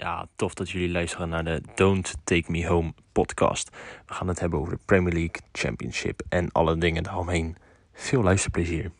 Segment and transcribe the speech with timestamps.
[0.00, 3.70] Ja, tof dat jullie luisteren naar de Don't Take Me Home podcast.
[4.06, 7.56] We gaan het hebben over de Premier League, Championship en alle dingen daaromheen.
[7.92, 8.90] Veel luisterplezier.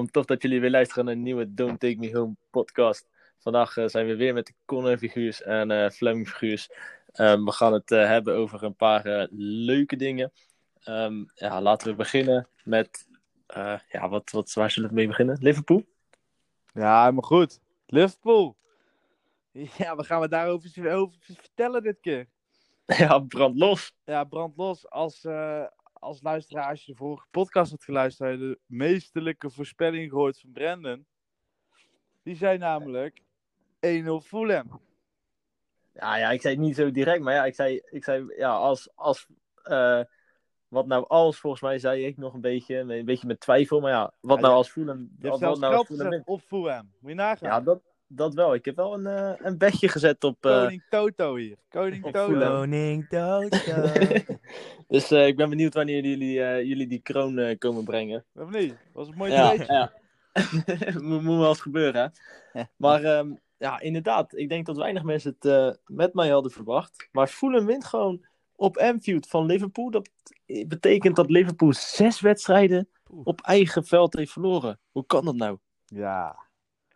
[0.00, 3.08] Welkom, tof dat jullie weer luisteren naar een nieuwe Don't Take Me Home podcast.
[3.38, 6.70] Vandaag uh, zijn we weer met de Conor figuurs en uh, Fleming figuurs.
[7.14, 10.32] Um, we gaan het uh, hebben over een paar leuke dingen.
[10.84, 13.08] Um, ja, laten we beginnen met,
[13.88, 15.38] ja, wat, wat, waar zullen we mee beginnen?
[15.40, 15.84] Liverpool?
[16.72, 17.60] Ja, maar goed.
[17.86, 18.56] Liverpool.
[19.52, 22.28] Ja, wat gaan we daarover over vertellen dit keer?
[22.98, 23.94] Ja, brand los.
[24.04, 24.90] Ja, brand los.
[24.90, 25.24] Als,
[26.00, 31.06] als luisteraar, als je de vorige podcast had geluisterd, de meesterlijke voorspelling gehoord van Brandon.
[32.22, 33.22] Die zei namelijk
[33.86, 34.80] 1-0 Fulham.
[35.92, 38.50] Ja, ja, ik zei het niet zo direct, maar ja, ik zei, ik zei ja,
[38.50, 39.26] als, als
[39.64, 40.02] uh,
[40.68, 43.90] wat nou als, volgens mij zei ik nog een beetje, een beetje met twijfel, maar
[43.90, 44.98] ja, wat ja, nou als Fulham...
[44.98, 47.48] Je hebt wat, zelfs nou geld gezet op Fulham, moet je nagaan.
[47.48, 47.82] Ja, dat,
[48.12, 48.54] dat wel.
[48.54, 50.46] Ik heb wel een, uh, een bedje gezet op...
[50.46, 51.56] Uh, Koning Toto hier.
[51.68, 52.38] Koning Toto.
[52.38, 53.92] Koning Toto.
[54.88, 58.24] dus uh, ik ben benieuwd wanneer jullie, jullie die kroon komen brengen.
[58.34, 58.74] Of niet?
[58.92, 59.92] Was het mooi ja, ja.
[61.02, 62.12] moet, moet wel eens gebeuren,
[62.52, 62.62] hè?
[62.76, 64.36] Maar um, ja, inderdaad.
[64.36, 67.08] Ik denk dat weinig mensen het met mij hadden verwacht.
[67.12, 68.24] Maar Fulham wint gewoon
[68.56, 69.90] op Anfield van Liverpool.
[69.90, 70.10] Dat
[70.66, 72.88] betekent dat Liverpool zes wedstrijden
[73.24, 74.78] op eigen veld heeft verloren.
[74.90, 75.58] Hoe kan dat nou?
[75.84, 76.36] Ja,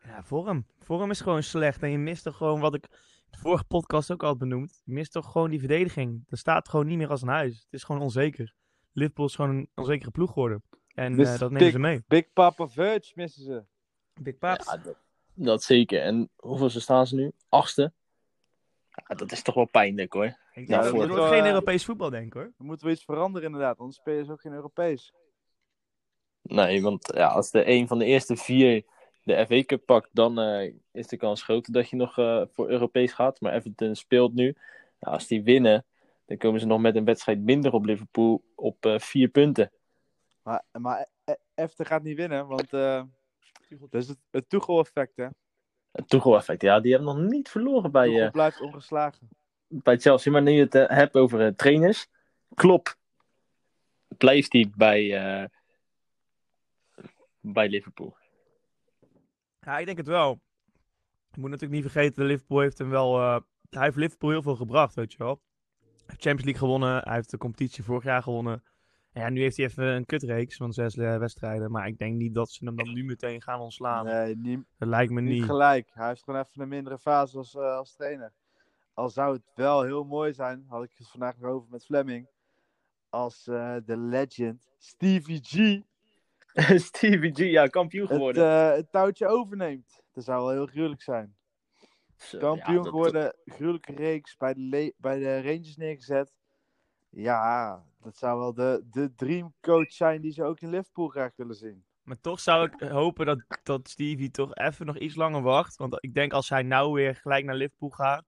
[0.06, 0.66] ja, vorm.
[0.78, 1.82] Vorm is gewoon slecht.
[1.82, 2.88] En je mist toch gewoon wat ik
[3.30, 4.82] de vorige podcast ook al had benoemd.
[4.84, 6.24] Je mist toch gewoon die verdediging.
[6.28, 7.54] Er staat gewoon niet meer als een huis.
[7.54, 8.54] Het is gewoon onzeker.
[8.92, 10.62] Liverpool is gewoon een onzekere ploeg geworden.
[10.94, 12.04] En uh, dat nemen big, ze mee.
[12.06, 13.64] Big Papa Verge missen ze.
[14.20, 14.66] Big Paps.
[14.66, 14.96] Ja, dat,
[15.34, 16.00] dat, zeker.
[16.00, 17.32] En hoeveel staan ze nu?
[17.48, 17.92] Achtste?
[18.88, 20.24] Ja, dat is toch wel pijnlijk hoor.
[20.24, 22.52] Ik denk ja, dat het wordt geen Europees voetbal, denk ik hoor.
[22.56, 25.12] Dan moeten we iets veranderen inderdaad, anders spelen ze ook geen Europees.
[26.42, 28.84] Nee, want ja, als de een van de eerste vier
[29.24, 32.68] de FA Cup pakt, dan uh, is de kans groter dat je nog uh, voor
[32.68, 33.40] Europees gaat.
[33.40, 34.56] Maar Everton speelt nu.
[35.00, 35.84] Nou, als die winnen,
[36.24, 39.70] dan komen ze nog met een wedstrijd minder op Liverpool op uh, vier punten.
[40.42, 41.06] Maar, maar
[41.54, 45.26] Everton gaat niet winnen, want dat is het, het Tuchel-effect, hè?
[45.92, 46.80] Het Tuchel-effect, ja.
[46.80, 48.08] Die hebben nog niet verloren bij...
[48.08, 49.28] Tuchel blijft ongeslagen.
[49.66, 50.32] Bij Chelsea.
[50.32, 52.06] Maar nu je het hebt over trainers.
[52.54, 52.96] Klopp
[54.18, 55.08] blijft hij bij,
[57.40, 58.16] bij Liverpool.
[59.64, 60.40] Ja, ik denk het wel.
[61.30, 63.20] Je moet natuurlijk niet vergeten, Liverpool heeft hem wel...
[63.20, 63.38] Uh,
[63.70, 65.42] hij heeft Liverpool heel veel gebracht, weet je wel.
[65.80, 67.02] Hij heeft Champions League gewonnen.
[67.04, 68.62] Hij heeft de competitie vorig jaar gewonnen.
[69.12, 71.70] En ja, nu heeft hij even een kutreeks van zes wedstrijden.
[71.70, 74.04] Maar ik denk niet dat ze hem dan nu meteen gaan ontslaan.
[74.04, 75.32] Nee, niet, dat lijkt me niet.
[75.32, 75.90] niet gelijk.
[75.92, 78.32] Hij heeft gewoon even een mindere fase als, uh, als trainer.
[78.94, 82.28] Al zou het wel heel mooi zijn, had ik het vandaag nog over met Fleming.
[83.08, 85.82] Als de legend Stevie G
[86.88, 88.44] Stevie G, ja, kampioen geworden.
[88.44, 90.02] Het, uh, het, touwtje overneemt.
[90.12, 91.36] Dat zou wel heel gruwelijk zijn.
[92.16, 96.32] Zo, kampioen ja, dat, geworden, gruwelijke reeks bij de, bij de Rangers neergezet.
[97.10, 101.54] Ja, dat zou wel de, de dreamcoach zijn die ze ook in Liverpool graag willen
[101.54, 101.84] zien.
[102.02, 105.76] Maar toch zou ik hopen dat, dat Stevie toch even nog iets langer wacht.
[105.76, 108.24] Want ik denk als hij nou weer gelijk naar Liverpool gaat,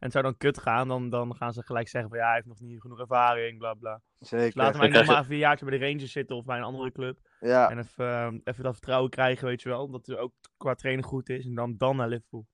[0.00, 2.34] en het zou dan kut gaan, dan, dan gaan ze gelijk zeggen van ja, hij
[2.34, 4.00] heeft nog niet genoeg ervaring, bla bla.
[4.18, 4.44] Zeker.
[4.46, 6.62] Dus laten wij nog maar even een jaartje bij de Rangers zitten of bij een
[6.62, 7.18] andere club.
[7.40, 7.70] Ja.
[7.70, 9.90] En even, uh, even dat vertrouwen krijgen, weet je wel.
[9.90, 11.44] Dat er ook qua trainen goed is.
[11.44, 12.46] En dan, dan naar Liverpool.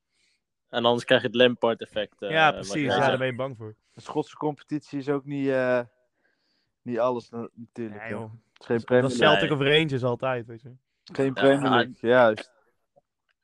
[0.69, 2.22] En anders krijg je het Lampard effect.
[2.22, 2.94] Uh, ja, precies.
[2.94, 3.76] Ja, daar ben je bang voor.
[3.92, 5.80] De Schotse competitie is ook niet, uh,
[6.82, 8.00] niet alles natuurlijk.
[8.00, 8.32] Nee, joh.
[8.52, 9.26] Het is geen Premier League.
[9.26, 10.72] Celtic of Rangers altijd, weet je.
[11.12, 12.53] Geen Premier League, ja, juist.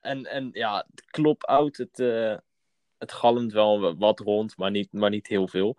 [0.00, 1.97] En, en ja, klop out het
[3.03, 5.76] het galmt wel wat rond, maar niet, maar niet heel veel.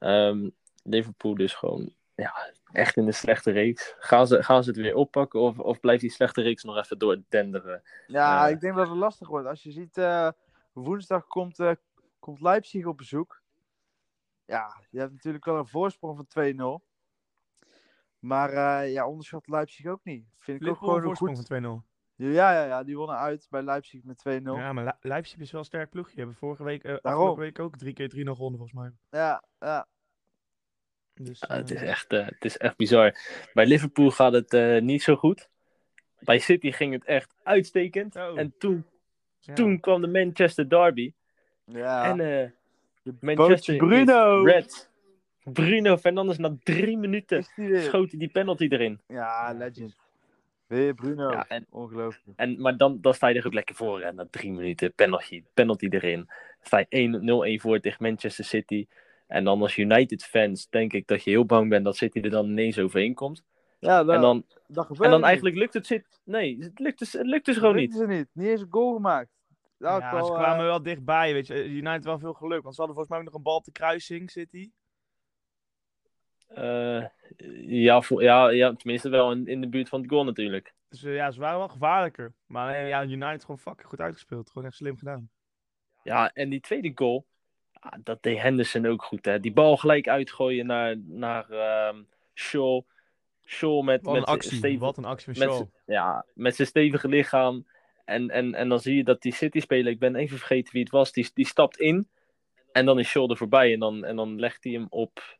[0.00, 3.94] Um, Liverpool dus gewoon ja, echt in de slechte reeks.
[3.98, 6.98] Gaan ze, gaan ze het weer oppakken of, of blijft die slechte reeks nog even
[6.98, 7.82] doordenderen?
[8.06, 9.46] Ja, uh, ik denk dat het lastig wordt.
[9.46, 10.30] Als je ziet, uh,
[10.72, 11.72] woensdag komt, uh,
[12.18, 13.42] komt Leipzig op bezoek.
[14.44, 16.92] Ja, je hebt natuurlijk wel een voorsprong van 2-0.
[18.18, 20.26] Maar ja, onderschat Leipzig ook niet.
[20.38, 21.46] Vind ik ook gewoon een voorsprong goed...
[21.46, 21.94] van 2-0.
[22.16, 24.42] Ja, ja, ja, die wonnen uit bij Leipzig met 2-0.
[24.42, 26.14] Ja, maar Le Leipzig is wel een sterk ploegje.
[26.14, 28.92] Die hebben vorige week, uh, afgelopen week ook drie keer 3-0 gewonnen, volgens mij.
[29.20, 29.86] Ja, ja.
[31.14, 31.56] Dus, uh...
[31.56, 33.16] het, is echt, uh, het is echt bizar.
[33.52, 35.48] Bij Liverpool gaat het niet zo goed.
[36.20, 38.16] Bij City ging het echt uitstekend.
[38.16, 38.38] Oh.
[38.38, 38.86] En toen,
[39.38, 39.54] ja.
[39.54, 41.12] toen kwam de Manchester Derby.
[41.64, 42.04] Ja.
[42.04, 42.54] En
[43.20, 44.44] Manchester Bruno.
[44.44, 44.90] Red.
[45.44, 47.42] Bruno Fernandes na drie minuten
[47.82, 49.00] schoot hij die penalty erin.
[49.06, 49.96] Ja, legend.
[50.66, 51.30] Weer Bruno.
[51.30, 52.38] Ja, en, Ongelooflijk.
[52.38, 54.02] En, maar dan, dan sta je er ook lekker voor.
[54.02, 56.28] Hè, na drie minuten, penalty, penalty erin.
[56.62, 58.86] Sta je 1-0-1 voor tegen Manchester City.
[59.26, 62.46] En dan als United-fans denk ik dat je heel bang bent dat City er dan
[62.46, 63.44] ineens overheen komt.
[63.78, 64.44] Ja, en dan,
[64.98, 66.20] en dan eigenlijk lukt het zit.
[66.24, 67.94] Nee, het lukt dus, het lukt dus gewoon niet.
[67.94, 68.28] Ze niet.
[68.32, 69.30] Niet eens een goal gemaakt.
[69.78, 70.70] Ja, ze kwamen uh...
[70.70, 71.68] wel dichtbij, weet je.
[71.68, 72.62] United wel veel geluk.
[72.62, 74.70] Want ze hadden volgens mij ook nog een bal op de kruising, City.
[76.58, 77.04] Uh,
[77.66, 80.74] ja, voor, ja, ja, tenminste wel in, in de buurt van het goal natuurlijk.
[80.88, 82.32] Dus uh, ja, ze waren wel gevaarlijker.
[82.46, 84.50] Maar ja, United gewoon fucking goed uitgespeeld.
[84.50, 85.30] Gewoon echt slim gedaan.
[86.02, 87.26] Ja, en die tweede goal,
[88.02, 89.24] dat deed Henderson ook goed.
[89.24, 89.40] Hè?
[89.40, 91.50] Die bal gelijk uitgooien naar, naar
[91.88, 92.82] um, Shaw.
[93.46, 94.56] Shaw met, Wat met een actie.
[94.56, 95.66] Stevige, Wat een actie van Shaw.
[95.86, 97.66] ja, met zijn stevige lichaam.
[98.04, 100.92] En, en, en dan zie je dat die City-speler, ik ben even vergeten wie het
[100.92, 102.08] was, die, die stapt in.
[102.72, 103.72] En dan is Shaw er voorbij.
[103.72, 105.38] En dan, en dan legt hij hem op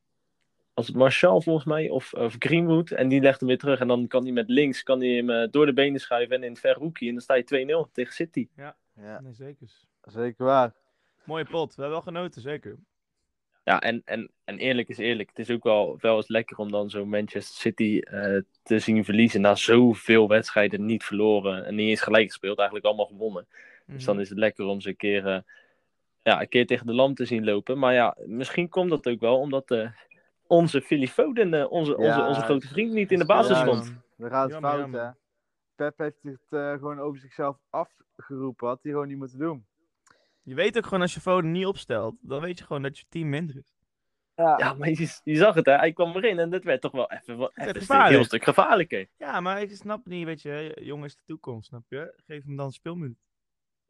[0.75, 2.91] als het Marshall volgens mij, of, of Greenwood.
[2.91, 3.81] En die legt hem weer terug.
[3.81, 6.43] En dan kan hij met links kan hij hem uh, door de benen schuiven en
[6.43, 7.07] in het ver hoekje.
[7.07, 8.49] En dan sta je 2-0 tegen City.
[8.57, 9.21] Ja, ja.
[9.21, 9.67] Nee, zeker.
[10.03, 10.75] Zeker waar.
[11.25, 11.75] Mooie pot.
[11.75, 12.77] We hebben wel genoten, zeker.
[13.65, 15.29] Ja, en, en, en eerlijk is eerlijk.
[15.29, 19.05] Het is ook wel, wel eens lekker om dan zo Manchester City uh, te zien
[19.05, 19.41] verliezen.
[19.41, 21.65] Na zoveel wedstrijden niet verloren.
[21.65, 22.57] En niet eens gelijk gespeeld.
[22.57, 23.47] Eigenlijk allemaal gewonnen.
[23.87, 24.05] Dus mhm.
[24.05, 25.27] dan is het lekker om ze een keer...
[25.27, 25.39] Uh,
[26.23, 27.79] ja, een keer tegen de lamp te zien lopen.
[27.79, 29.91] Maar ja, misschien komt dat ook wel omdat uh,
[30.47, 33.95] onze Philly Foden, uh, onze, onze, onze grote vriend, niet in de basis stond.
[34.17, 35.09] We gaat het fout, hè.
[35.75, 38.69] Pep heeft het uh, gewoon over zichzelf afgeroepen.
[38.69, 39.67] Had hij gewoon niet moeten doen.
[40.45, 43.05] Je weet ook gewoon als je Foden niet opstelt, dan weet je gewoon dat je
[43.09, 43.75] team minder is.
[44.35, 45.73] Ja, ja maar je, je, zag het, hè.
[45.73, 49.09] Hij kwam erin en dat werd toch wel even, even een heel stuk gevaarlijker.
[49.17, 52.15] Ja, maar ik snap niet, weet je, jongen is de toekomst, snap je?
[52.27, 53.19] Geef hem dan speelmunt.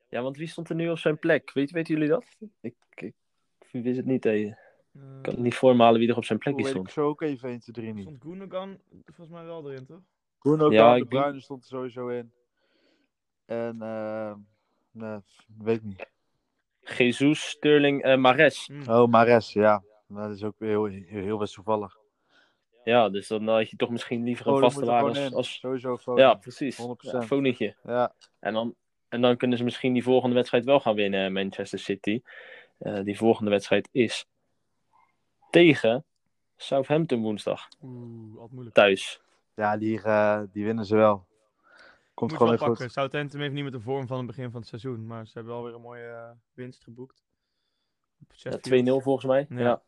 [0.08, 1.52] Ja, want wie stond er nu op zijn plek?
[1.52, 2.24] Weet, weten jullie dat?
[2.60, 3.14] Ik, ik,
[3.70, 4.32] ik wist het niet, hè.
[4.32, 4.56] Ik
[5.22, 6.86] kan het niet voormalen wie er op zijn plekje stond.
[6.86, 8.02] Ik zo ook even 1, 2, 3 niet.
[8.02, 10.00] Stond Gundogan volgens mij wel erin, toch?
[10.38, 12.32] Gundogan, ja, de Bruyne stond er sowieso in.
[13.44, 14.34] En, uh,
[14.90, 15.18] nee,
[15.58, 16.12] weet ik niet.
[16.84, 18.68] Jesus, Sterling, uh, Mares.
[18.68, 18.88] Mm.
[18.88, 19.82] Oh, Mares, ja.
[20.08, 21.96] Dat is ook heel, heel, heel best toevallig.
[22.84, 25.58] Ja, dus dan had je toch misschien liever een vaste waarde als, als...
[25.58, 26.82] Sowieso Ja, precies.
[26.82, 26.84] 100%.
[26.98, 27.76] Ja, Fonetje.
[27.82, 28.14] Ja.
[28.40, 28.74] En dan,
[29.08, 32.22] en dan kunnen ze misschien die volgende wedstrijd wel gaan winnen, Manchester City.
[32.80, 34.26] Uh, die volgende wedstrijd is
[35.50, 36.04] tegen
[36.56, 37.68] Southampton woensdag.
[37.82, 38.74] Oeh, wat moeilijk.
[38.74, 39.20] Thuis.
[39.54, 41.26] Ja, die, uh, die winnen ze wel.
[42.14, 42.92] Komt Moet gewoon wel goed.
[42.92, 45.52] Southampton heeft niet met de vorm van het begin van het seizoen, maar ze hebben
[45.52, 47.24] wel weer een mooie uh, winst geboekt.
[48.28, 49.46] Ja, 2-0 volgens mij.
[49.48, 49.82] Ja.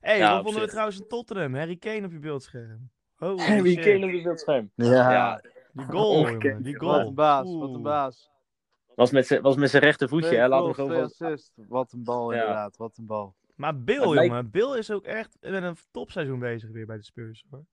[0.00, 1.54] hey, ja, vonden we trouwens een Tottenham?
[1.54, 2.90] Harry Kane op je beeldscherm.
[3.14, 3.84] Holy Harry shit.
[3.84, 4.70] Kane op je beeldscherm.
[4.74, 5.12] Ja.
[5.12, 5.40] ja.
[5.72, 6.62] Die goal, jongen.
[6.62, 6.98] Die goal.
[6.98, 7.60] Wat een baas, Oeh.
[7.60, 8.30] wat een baas.
[8.94, 10.48] Was met zijn rechtervoetje, hè?
[10.48, 11.02] Laten we gewoon...
[11.02, 11.52] assist.
[11.68, 12.76] Wat een bal, inderdaad.
[12.76, 13.34] Wat een bal.
[13.54, 14.50] Maar Bill, jongen.
[14.50, 17.64] Bill is ook echt met een topseizoen bezig weer bij de Spurs, hoor.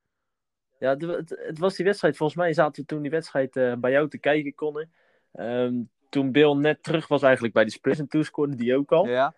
[0.81, 2.17] Ja, het, het, was die wedstrijd.
[2.17, 4.91] Volgens mij zaten we toen die wedstrijd uh, bij jou te kijken konden.
[5.33, 7.99] Um, toen Bill net terug was eigenlijk bij de Spurs.
[7.99, 9.07] En toen scoorde die ook al.
[9.07, 9.33] Ja.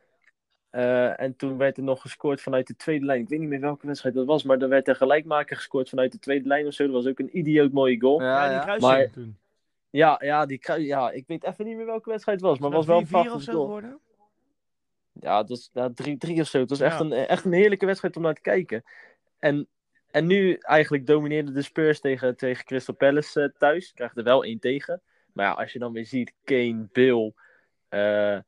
[0.72, 3.22] Uh, en toen werd er nog gescoord vanuit de tweede lijn.
[3.22, 4.44] Ik weet niet meer welke wedstrijd dat was.
[4.44, 6.84] Maar er werd een gelijkmaker gescoord vanuit de tweede lijn of zo.
[6.84, 8.22] Dat was ook een idioot mooie goal.
[8.22, 9.38] Ja, die kruising maar, toen.
[9.90, 12.60] Ja, ja, die kruis, ja, ik weet even niet meer welke wedstrijd het was.
[12.60, 13.66] Maar het was wel een prachtig goal.
[13.66, 14.00] Geworden?
[15.12, 15.92] Ja, dat was ja,
[16.36, 16.60] 3-3 of zo.
[16.60, 18.84] Het was echt, een, echt een heerlijke wedstrijd om naar te kijken.
[19.40, 19.68] En,
[20.13, 23.94] en nu eigenlijk domineerde de Spurs tegen, tegen Crystal Palace uh, thuis.
[23.94, 25.01] Krijgt er wel één tegen.
[25.33, 27.33] Maar ja, als je dan weer ziet Kane, Bill,
[27.90, 28.42] uh, uh,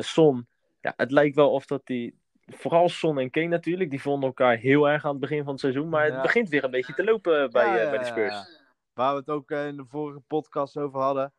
[0.00, 0.46] Son.
[0.80, 2.18] Ja, het lijkt wel of dat die...
[2.46, 3.90] Vooral Son en Kane natuurlijk.
[3.90, 5.88] Die vonden elkaar heel erg aan het begin van het seizoen.
[5.88, 8.62] Maar het begint weer een beetje te lopen bij, ja, bij de Spurs.
[8.94, 11.32] Waar we het ook in de vorige podcast over hadden.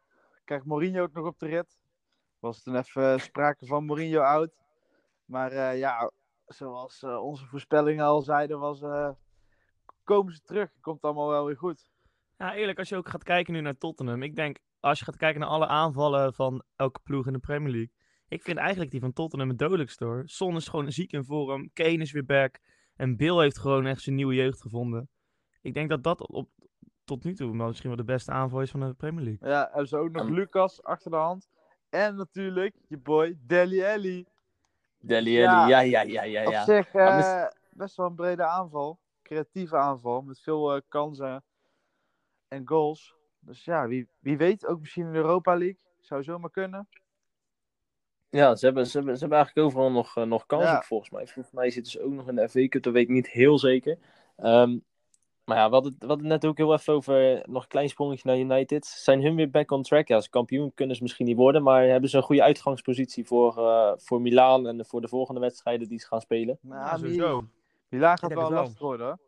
[0.46, 1.78] Krijgt Mourinho ook nog op de rit?
[2.40, 4.52] was toen even sprake van Mourinho oud.
[5.26, 6.12] Maar ja,
[6.54, 9.10] zoals uh, onze voorspellingen al zeiden, was, uh,
[10.04, 10.72] komen ze terug.
[10.82, 11.90] Komt allemaal wel weer goed.
[12.38, 14.24] Ja, eerlijk, als je ook gaat kijken nu naar Tottenham.
[14.24, 17.72] Ik denk, als je gaat kijken naar alle aanvallen van elke ploeg in de Premier
[17.72, 17.92] League.
[18.28, 20.24] Ik vind eigenlijk die van Tottenham het dodelijkste hoor.
[20.26, 21.70] Son is gewoon ziek in vorm.
[21.74, 22.60] Kane is weer back.
[22.96, 25.10] En Bill heeft gewoon echt zijn nieuwe jeugd gevonden.
[25.62, 26.50] Ik denk dat dat op,
[27.04, 29.50] tot nu toe misschien wel de beste aanval is van de Premier League.
[29.50, 31.50] Ja, ze ook nog Lucas achter de hand.
[31.90, 34.26] En natuurlijk je boy Deli Alli.
[35.00, 36.46] Deli ja, ja, ja, ja, ja.
[36.46, 39.00] Op zich uh, best wel een brede aanval.
[39.22, 41.44] Creatieve aanval met veel uh, kansen
[42.48, 43.16] en goals.
[43.40, 45.80] Dus ja, wie, wie weet ook misschien in de Europa League.
[46.00, 46.88] Zou zomaar kunnen.
[48.30, 50.82] Ja, ze hebben, ze hebben, ze hebben eigenlijk overal nog, uh, nog kansen ja.
[50.82, 51.28] volgens mij.
[51.28, 53.60] Volgens mij zitten ze ook nog in de FA Cup, dat weet ik niet heel
[53.60, 53.98] zeker.
[54.38, 54.84] Um,
[55.50, 58.30] maar ja, we hadden, we hadden net ook heel even over nog een klein sprongetje
[58.30, 58.86] naar United.
[58.86, 60.08] Zijn hun weer back on track?
[60.08, 63.58] Ja, als kampioen kunnen ze misschien niet worden, maar hebben ze een goede uitgangspositie voor,
[63.58, 66.60] uh, voor Milaan en voor de volgende wedstrijden die ze gaan spelen?
[66.62, 67.48] Nou, ja, sowieso.
[67.90, 69.20] Milaan gaat wel lastig worden hoor.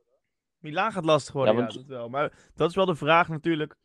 [0.60, 2.10] Milaan gaat lastig worden, ja, dat wel.
[2.10, 3.76] Maar dat is wel de vraag natuurlijk.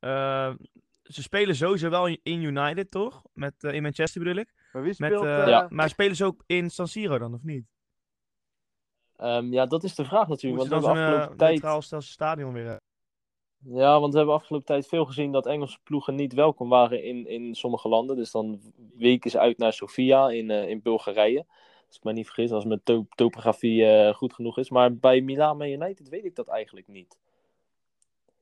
[0.00, 0.54] Uh,
[1.02, 3.22] ze spelen sowieso wel in United, toch?
[3.32, 4.54] Met, uh, in Manchester bedoel ik.
[4.72, 5.22] Maar wie speelt...
[5.22, 5.66] Met, uh, ja.
[5.70, 7.64] Maar spelen ze ook in San Siro dan, of niet?
[9.18, 10.68] Um, ja, dat is de vraag natuurlijk.
[10.68, 11.52] want we hebben afgelopen tijd...
[11.52, 12.80] neutraal stadion weer...
[13.58, 17.26] Ja, want we hebben afgelopen tijd veel gezien dat Engelse ploegen niet welkom waren in,
[17.26, 18.16] in sommige landen.
[18.16, 18.60] Dus dan
[18.96, 21.46] weken ze uit naar Sofia in, uh, in Bulgarije.
[21.86, 24.70] Als ik me niet vergis, als mijn to topografie uh, goed genoeg is.
[24.70, 27.18] Maar bij Milan en United weet ik dat eigenlijk niet.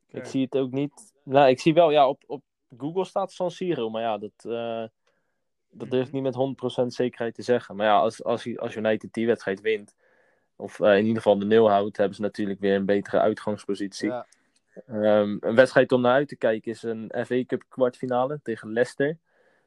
[0.09, 0.21] Okay.
[0.21, 1.15] Ik zie het ook niet.
[1.23, 2.43] Nou, ik zie wel, ja, op, op
[2.77, 3.91] Google staat San Siro.
[3.91, 4.85] Maar ja, dat, uh,
[5.71, 6.23] dat durf ik mhm.
[6.23, 7.77] niet met 100% zekerheid te zeggen.
[7.77, 9.95] Maar ja, als, als, als United die wedstrijd wint,
[10.57, 14.09] of in ieder geval de nul houdt, hebben ze natuurlijk weer een betere uitgangspositie.
[14.09, 14.27] Ja.
[14.89, 19.19] Um, een wedstrijd om naar uit te kijken is een FA Cup kwartfinale tegen Leicester.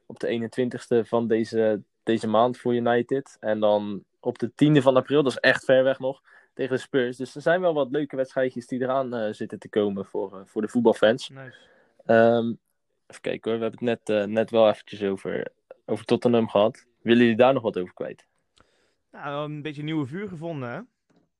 [0.06, 3.36] Op de 21ste van deze, deze maand voor United.
[3.40, 6.22] En dan op de 10e van april, dat is echt ver weg nog,
[6.54, 7.16] tegen de Spurs.
[7.16, 10.40] Dus er zijn wel wat leuke wedstrijdjes die eraan uh, zitten te komen voor, uh,
[10.44, 11.28] voor de voetbalfans.
[11.28, 11.58] Nice.
[12.06, 12.58] Um,
[13.06, 15.48] even kijken hoor, we hebben het net, net wel eventjes over,
[15.86, 16.86] over Tottenham gehad.
[17.02, 18.26] Willen jullie daar nog wat over kwijt?
[19.10, 20.80] Nou, een beetje nieuwe vuur gevonden hè.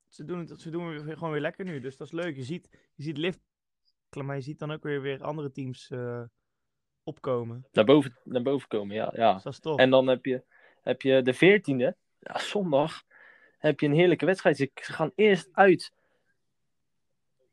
[0.08, 2.36] Ze doen het ze doen het gewoon weer lekker nu, dus dat is leuk.
[2.36, 3.40] Je ziet, je ziet Lift
[4.10, 6.22] maar je ziet dan ook weer, weer andere teams uh,
[7.02, 7.66] opkomen.
[7.72, 9.12] Naar boven, naar boven komen, ja.
[9.16, 9.32] ja.
[9.34, 9.78] Dus dat is tof.
[9.78, 10.44] En dan heb je,
[10.82, 13.02] heb je de 14e, ja, zondag,
[13.58, 14.56] heb je een heerlijke wedstrijd.
[14.56, 15.92] Ze gaan eerst uit.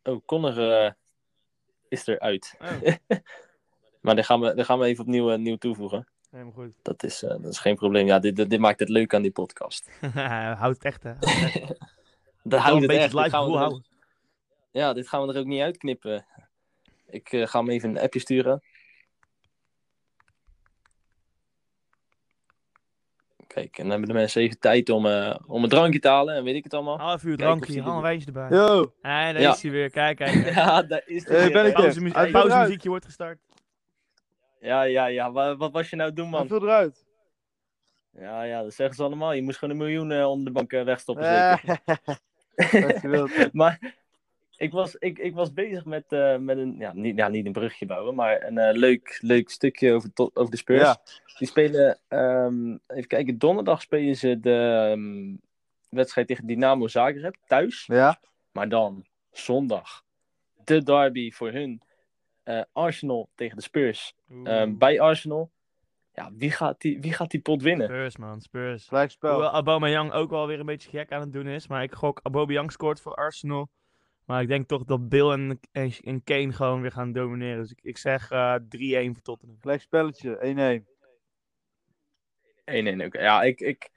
[0.04, 0.92] Oh, Connor uh,
[1.88, 2.56] is eruit.
[2.60, 2.82] Oh.
[4.02, 6.08] maar dan gaan, we, gaan we even opnieuw uh, nieuw toevoegen.
[6.36, 6.74] Helemaal goed.
[6.90, 8.06] Dat is, uh, dat is geen probleem.
[8.06, 9.90] Ja, dit, dit, dit, maakt het leuk aan die podcast.
[10.62, 11.14] Houd het echt, hè?
[12.44, 13.14] dat houdt het echt.
[13.14, 13.86] Live houden.
[14.72, 16.26] Ja, dit gaan we er ook niet uitknippen.
[17.08, 18.64] Ik uh, ga hem even een appje sturen.
[23.48, 26.36] Kijk, en dan hebben de mensen even tijd om, uh, om een drankje te halen
[26.36, 27.00] en weet ik het allemaal.
[27.00, 28.58] Half uur drankje, haal een wijntje erbij.
[28.58, 28.94] Yo!
[29.02, 29.54] En daar ja.
[29.54, 30.54] is hij weer, kijk, kijk.
[30.54, 33.40] ja, daar is hij hey, ben ik Pauzemuziek, pauzemuziekje wordt gestart.
[34.66, 35.32] Ja, ja, ja.
[35.32, 36.40] Wat, wat was je nou doen, man?
[36.40, 37.06] Hoeveel eruit?
[38.12, 39.34] Ja, ja, dat zeggen ze allemaal.
[39.34, 41.80] Je moest gewoon een miljoen uh, onder de bank uh, wegstoppen, zeker.
[43.52, 43.96] maar
[44.58, 47.52] ik was, ik, ik was bezig met, uh, met een, ja niet, ja, niet een
[47.52, 50.82] brugje bouwen, maar een leuk, leuk stukje over, over de Spurs.
[50.82, 51.02] Ja.
[51.38, 55.42] Die spelen, um, even kijken, donderdag spelen ze de um,
[55.90, 57.86] wedstrijd tegen Dynamo Zagreb thuis.
[57.86, 58.20] Ja.
[58.52, 60.04] Maar dan zondag
[60.64, 61.82] de derby voor hun.
[62.46, 64.16] Uh, Arsenal tegen de Spurs.
[64.44, 65.52] Um, bij Arsenal.
[66.14, 67.88] Ja, wie gaat, die, wie gaat die pot winnen?
[67.88, 68.42] Spurs, man.
[68.42, 68.88] Spurs.
[68.88, 69.32] Gelijkspel.
[69.32, 71.68] Hoewel Aubameyang ook wel weer een beetje gek aan het doen is.
[71.68, 73.70] Maar ik gok Aubameyang scoort voor Arsenal.
[74.26, 75.60] Maar ik denk toch dat Bill en,
[76.04, 77.62] en, Kane gewoon weer gaan domineren.
[77.62, 78.60] Dus ik, ik zeg uh, 3-1
[79.12, 79.58] voor Tottenham.
[79.62, 80.94] Gelijk spelletje, 1-1.
[83.02, 83.22] 1-1, oké.
[83.22, 83.90] Ja, ik, ik...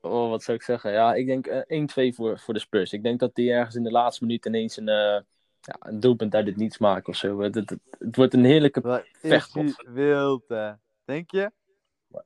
[0.00, 0.92] Oh, wat zou ik zeggen?
[0.92, 2.92] Ja, ik denk uh, 1-2 voor, voor de Spurs.
[2.92, 5.20] Ik denk dat die ergens in de laatste minuut ineens een, uh,
[5.66, 7.40] ja, een doelpunt uit het niets maken of zo.
[7.40, 9.82] Het, het, het, het wordt een heerlijke vechtpot.
[9.88, 10.72] Wild, hè?
[11.04, 11.50] Denk je?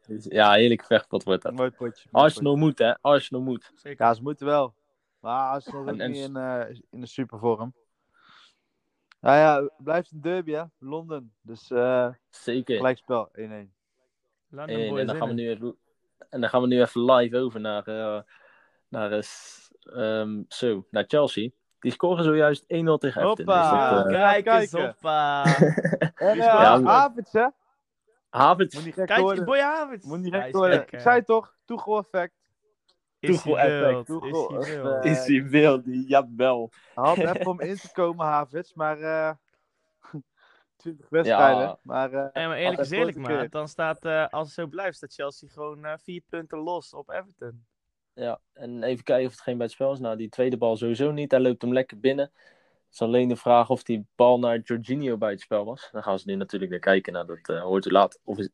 [0.07, 1.53] Ja, heerlijke vechtpot wordt dat.
[1.53, 2.09] Mooi potje.
[2.11, 2.67] Mooi Arsenal potje.
[2.67, 3.01] moet, hè?
[3.01, 3.73] Arsenal moet.
[3.75, 4.07] Zeker.
[4.07, 4.75] Ja, ze moeten wel.
[5.21, 7.75] Maar Arsenal is niet in, uh, in de supervorm.
[9.21, 10.65] Nou ja, het blijft een derby, hè?
[10.79, 11.33] Londen.
[11.43, 12.77] Dus uh, Zeker.
[12.77, 13.33] gelijkspel, 1-1.
[13.39, 13.69] En,
[14.51, 15.77] en, dan gaan we nu even,
[16.29, 18.21] en dan gaan we nu even live over naar, uh,
[18.89, 19.25] naar,
[19.95, 21.51] um, zo, naar Chelsea.
[21.81, 23.23] Die scoren zojuist 1-0 tegen Everton.
[23.25, 25.45] Hoppa, dus kijk eens, hoppa.
[26.15, 27.47] en uh, ja, Havertz, hè?
[28.29, 28.75] Havertz.
[28.75, 29.45] Moet niet gek Kijk, worden.
[29.45, 30.07] boy Havertz.
[30.07, 30.87] Moet niet gek worden.
[30.91, 32.09] Ik zei toch, hij wild?
[33.19, 35.05] Is hij wild?
[35.05, 35.83] Is hij wild?
[35.85, 36.71] Jawel.
[36.95, 38.99] Had even om in te komen, Havertz, maar...
[39.11, 39.31] Uh,
[40.81, 41.63] 20 wedstrijden.
[41.63, 41.79] Ja.
[41.83, 43.47] Maar, uh, maar eerlijk is eerlijk, man.
[43.51, 47.11] Dan staat, uh, als het zo blijft, staat Chelsea gewoon uh, vier punten los op
[47.11, 47.65] Everton.
[48.21, 49.99] Ja, en even kijken of het geen bij het spel is.
[49.99, 51.31] Nou, die tweede bal sowieso niet.
[51.31, 52.25] Hij loopt hem lekker binnen.
[52.25, 55.89] Het is alleen de vraag of die bal naar Jorginho bij het spel was.
[55.93, 57.13] Dan gaan ze nu natuurlijk naar kijken.
[57.13, 58.19] Nou, dat hoort u laat.
[58.25, 58.49] Of is,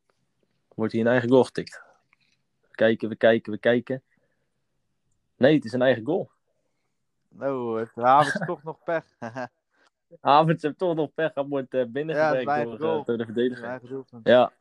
[0.75, 1.82] wordt hij een eigen goal getikt?
[2.61, 4.02] We kijken, we kijken, we kijken.
[5.37, 6.30] Nee, het is een eigen goal.
[7.28, 9.04] Nou, het Havertz toch nog pech.
[10.20, 11.35] Havertz heeft toch nog pech.
[11.35, 13.64] Hij wordt uh, binnengewerkt ja, door, uh, door, de verdediger.
[13.64, 14.06] Eigen.
[14.23, 14.52] Ja,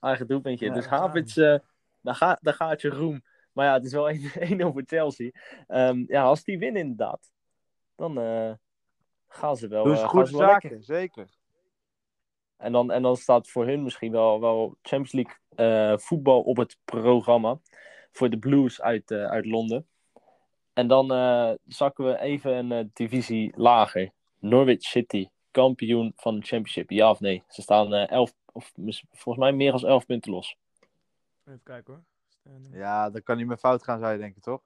[0.00, 0.66] eigen doelpuntje.
[0.66, 1.58] Ja, dus Havertz, uh,
[2.00, 3.22] daar, gaat, daar gaat je roem.
[3.52, 4.08] Maar ja, het is wel
[4.50, 5.30] 1 over Chelsea.
[5.68, 7.32] Um, ja, als die winnen inderdaad,
[7.96, 8.14] dan
[9.28, 10.84] gaan ze wel, Doen ze goede zaken, lekker.
[10.84, 11.28] zeker.
[12.56, 16.78] En dan, en dan staat voor hun misschien wel, wel Champions League voetbal op het
[16.84, 17.58] programma.
[18.12, 19.86] Voor de Blues uit, uit Londen.
[20.72, 24.12] En dan uh, zakken we even een uh, divisie lager.
[24.38, 26.90] Norwich City, kampioen van de Championship.
[26.90, 27.42] Ja of nee?
[27.48, 28.72] Ze staan uh, elf, of
[29.10, 30.56] volgens mij meer dan 11 punten los.
[31.44, 32.02] Even kijken hoor.
[32.70, 34.62] Ja, dat kan niet meer fout gaan, zou je denken, toch?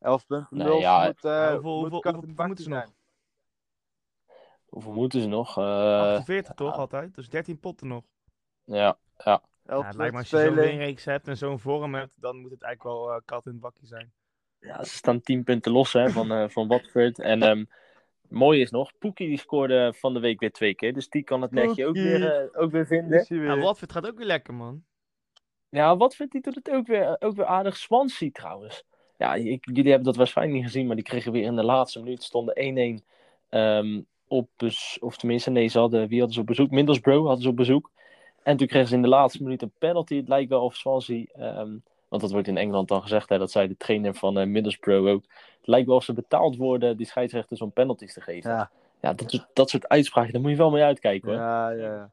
[0.00, 2.92] 11 punten nee, ja, moet, hoeveel, moet hoeveel, hoeveel moeten ze nog?
[4.66, 5.58] Hoeveel moeten ze nog?
[5.58, 7.14] 48 toch altijd?
[7.14, 8.04] Dus 13 potten nog.
[8.64, 9.42] Ja, ja.
[9.64, 12.50] ja het lijkt me als je zo'n winreeks hebt en zo'n vorm hebt, dan moet
[12.50, 14.12] het eigenlijk wel kat in het bakje zijn.
[14.58, 17.18] Ja, ze staan 10 punten los hè, van, van Watford.
[17.18, 17.68] En um,
[18.28, 20.92] mooi is nog, Poekie die scoorde van de week weer twee keer.
[20.92, 23.24] Dus die kan het netje ook weer, ook weer vinden.
[23.28, 23.44] Weer.
[23.44, 24.84] Ja, Watford gaat ook weer lekker, man.
[25.76, 27.76] Ja, Watford die doet het ook weer, ook weer aardig.
[27.76, 28.84] Swansea trouwens.
[29.18, 31.98] Ja, ik, jullie hebben dat waarschijnlijk niet gezien, maar die kregen weer in de laatste
[31.98, 33.04] minuut stonden 1-1
[33.50, 34.48] um, op
[35.00, 36.70] of tenminste, nee, ze hadden, wie hadden ze op bezoek?
[36.70, 37.90] Middlesbrough hadden ze op bezoek.
[38.42, 40.16] En toen kregen ze in de laatste minuut een penalty.
[40.16, 43.50] Het lijkt wel of Swansea, um, want dat wordt in Engeland dan gezegd, hè, dat
[43.50, 45.22] zei de trainer van uh, Middlesbrough ook.
[45.58, 48.50] Het lijkt wel of ze betaald worden, die scheidsrechters, om penalties te geven.
[48.50, 51.38] Ja, ja dat, dat soort uitspraken, daar moet je wel mee uitkijken hoor.
[51.38, 52.10] Ja, ja.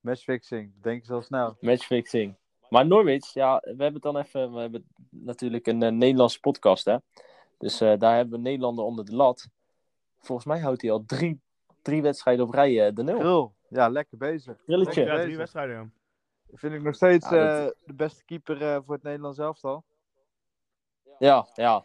[0.00, 1.56] Matchfixing, denk je zo snel.
[1.60, 2.34] Matchfixing.
[2.68, 6.96] Maar Norwich, ja, we hebben dan even, we hebben natuurlijk een, een Nederlandse podcast, hè.
[7.58, 9.48] Dus uh, daar hebben we Nederlander onder de lat.
[10.18, 11.40] Volgens mij houdt hij al drie,
[11.82, 13.54] drie wedstrijden op rij uh, de nul.
[13.68, 14.56] Ja, lekker bezig.
[14.64, 15.04] Grilletje.
[15.04, 15.88] Ja, drie wedstrijden, ja.
[16.52, 17.68] Vind ik nog steeds ja, dat...
[17.68, 19.84] uh, de beste keeper voor het Nederlands elftal.
[21.18, 21.84] Ja, ja.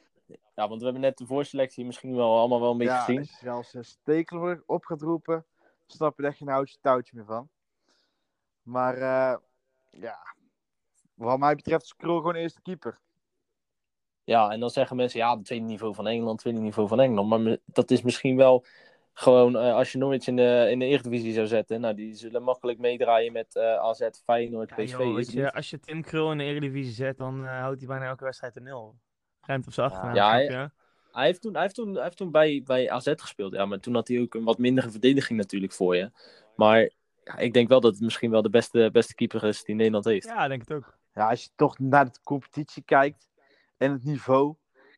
[0.56, 3.20] Ja, want we hebben net de voorselectie misschien wel allemaal wel een beetje ja, gezien.
[3.50, 5.46] Als je als Stekeler op gaat roepen,
[5.86, 7.50] snap je er echt geen houtje touwtje meer van.
[8.62, 8.98] Maar
[9.92, 10.20] ja,
[11.26, 13.00] wat mij betreft is Krul gewoon eerste keeper.
[14.24, 17.30] Ja, en dan zeggen mensen, ja, het tweede niveau van Engeland, tweede niveau van Engeland.
[17.30, 18.66] Maar dat is misschien wel
[19.14, 22.44] gewoon, uh, als je Norwich in de, in de Eredivisie zou zetten, nou, die zullen
[22.44, 25.34] makkelijk meedraaien met uh, AZ, Feyenoord, ja, PSV.
[25.34, 28.24] Je, als je Tim Krul in de Eredivisie zet, dan uh, houdt hij bijna elke
[28.24, 28.96] wedstrijd een nul.
[29.42, 30.16] Ruimt op zijn achternaam.
[30.16, 30.70] Ja, hij,
[31.12, 33.54] hij, heeft toen, hij heeft toen, hij heeft toen bij, bij AZ gespeeld.
[33.54, 36.12] Ja, maar toen had hij ook een wat mindere verdediging natuurlijk voor je.
[36.56, 36.90] Maar
[37.24, 40.06] ja, ik denk wel dat het misschien wel de beste, beste keeper is die Nederland
[40.06, 40.26] heeft.
[40.26, 41.00] Ja, denk het ook.
[41.14, 43.30] Ja, als je toch naar de competitie kijkt
[43.78, 44.56] en het niveau.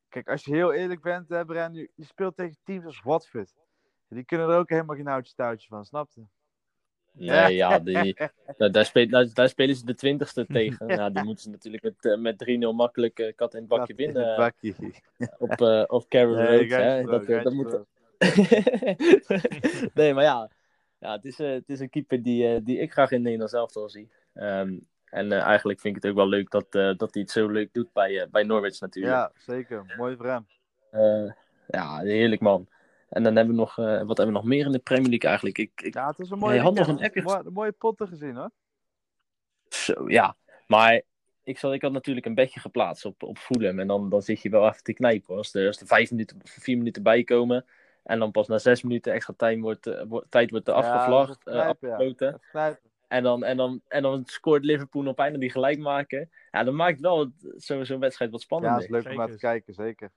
[0.09, 3.53] Kijk, als je heel eerlijk bent, hè, Bren, je speelt tegen teams als Watford.
[4.07, 6.25] Die kunnen er ook helemaal geen houtje touwtje van, snap je?
[7.11, 8.17] Nee, ja, die,
[8.57, 10.87] daar, spelen, daar, daar, spelen ze de twintigste tegen.
[10.87, 13.95] Ja, die moeten ze natuurlijk met, uh, met 3-0 makkelijk uh, kat in het bakje
[13.95, 14.35] winnen.
[14.37, 14.75] bakje.
[15.37, 17.27] op, uh, op Carroll nee, Road.
[17.27, 17.79] Dat, dat moet...
[19.93, 20.51] nee, maar ja,
[20.99, 23.89] ja het, is, het is een keeper die, die ik graag in Nederland zelf al
[23.89, 24.11] zie.
[24.33, 27.31] Um, en uh, eigenlijk vind ik het ook wel leuk dat, uh, dat hij het
[27.31, 29.13] zo leuk doet bij, uh, bij Norwich natuurlijk.
[29.13, 29.93] Ja, zeker.
[29.97, 30.45] Mooi voor hem.
[31.67, 32.67] ja, heerlijk man.
[33.09, 35.57] En dan hebben we nog, wat hebben we nog meer in de Premier League eigenlijk?
[35.57, 35.93] Ik, ik...
[35.93, 38.49] Ja, het is een mooie, had nog een mooie, mooie potten gezien hoor.
[39.67, 40.35] Zo, ja.
[40.67, 41.01] Maar
[41.43, 43.79] ik, zal, ik had natuurlijk een bedje geplaatst op, op Fulham.
[43.79, 45.35] En dan, dan zit je wel even te knijpen.
[45.35, 47.65] Als er, als er vijf minuten, vier minuten bij komen.
[48.03, 49.89] En dan pas na zes minuten extra tijd wordt,
[50.29, 51.41] tijd wordt er afgevlacht.
[51.43, 52.41] Ja, afgesloten.
[53.13, 56.29] En dan, en, dan, en dan scoort Liverpool op einde die gelijk maken.
[56.51, 58.79] Ja, dan maakt wel zo'n zo wedstrijd wat spannender.
[58.79, 60.11] Ja, het is leuk om naar te kijken, zeker.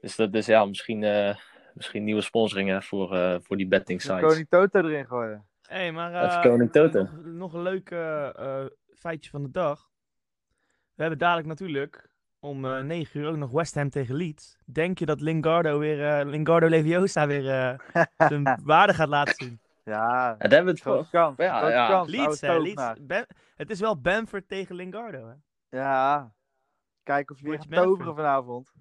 [0.00, 1.36] Dus dat is ja, misschien, uh,
[1.72, 4.20] misschien nieuwe sponsoringen voor, uh, voor die betting sites.
[4.20, 5.46] Koning Toto erin gooien.
[5.62, 7.02] Hé, hey, maar uh, Koning Toto.
[7.02, 7.88] Nog, nog, een leuk
[8.94, 9.90] feitje van de dag.
[10.94, 14.58] We hebben dadelijk natuurlijk om 9 uur ook nog West Ham tegen Leeds.
[14.64, 17.80] Denk je dat Lingardo weer, Lingardo Leviosa weer
[18.16, 19.62] zijn waarde gaat laten zien?
[19.84, 21.08] Ja, daar hebben we het voor.
[21.10, 21.36] Kans.
[21.36, 21.88] Ja, ja.
[21.88, 22.10] Kans.
[22.10, 22.92] Leeds, hè, Leeds.
[23.00, 25.34] Ben, het is wel Bamford tegen Lingardo, hè?
[25.78, 26.32] Ja.
[27.02, 28.72] Kijk of je weer gaat toveren vanavond.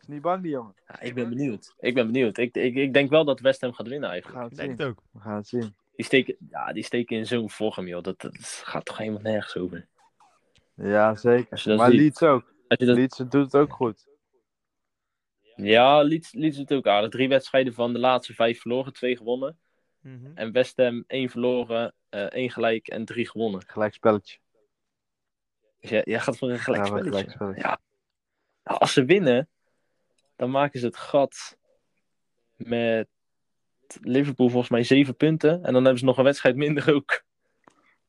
[0.00, 0.74] Is niet bang, die jongen.
[0.86, 1.74] Ja, ik ben benieuwd.
[1.78, 2.38] Ik ben benieuwd.
[2.38, 4.50] Ik, ik, ik denk wel dat West Ham gaat winnen eigenlijk.
[4.50, 5.02] ik denk het ook.
[5.10, 5.76] We gaan het zien.
[5.96, 8.02] Die steken, ja, die steken in zo'n vorm, joh.
[8.02, 9.88] Dat, dat gaat toch helemaal nergens over.
[10.74, 11.76] Ja, zeker.
[11.76, 12.00] Maar ziet.
[12.00, 12.54] Leeds ook.
[12.68, 12.80] Dat...
[12.80, 14.08] Leeds doet het ook goed.
[15.54, 17.10] Ja, Leeds, Leeds doet het ook aardig.
[17.10, 19.58] Drie wedstrijden van de laatste vijf verloren, twee gewonnen.
[20.02, 20.36] Mm -hmm.
[20.36, 23.62] En West Ham één verloren, uh, één gelijk en drie gewonnen.
[23.66, 24.38] Gelijk spelletje.
[25.80, 27.52] Dus jij, jij gaat voor een gelijk ja, spelletje.
[27.56, 27.80] Ja.
[28.64, 29.48] Nou, als ze winnen,
[30.36, 31.58] dan maken ze het gat
[32.56, 33.08] met
[34.00, 35.64] Liverpool volgens mij zeven punten.
[35.64, 37.22] En dan hebben ze nog een wedstrijd minder ook.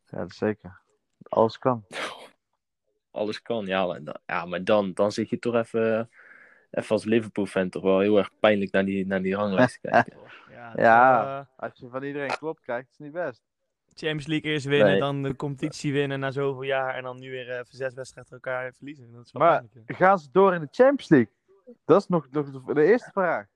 [0.10, 0.80] Ja, dat zeker.
[1.24, 1.86] Alles kan.
[3.12, 4.00] Alles kan, ja.
[4.26, 6.10] Ja, maar dan, dan zit je toch even
[6.74, 10.18] even als Liverpool-fan toch wel heel erg pijnlijk naar die, naar die ranglijst te kijken.
[10.64, 13.44] ja, ja uh, als je van iedereen klopt kijkt, is het niet best.
[13.86, 15.00] Champions League eerst winnen, nee.
[15.00, 18.74] dan de competitie winnen na zoveel jaar en dan nu weer even zes wedstrijden elkaar
[18.74, 19.12] verliezen.
[19.12, 21.34] Dat is wel maar pijnlijk, gaan ze door in de Champions League?
[21.86, 23.48] Dat is nog, nog de eerste vraag.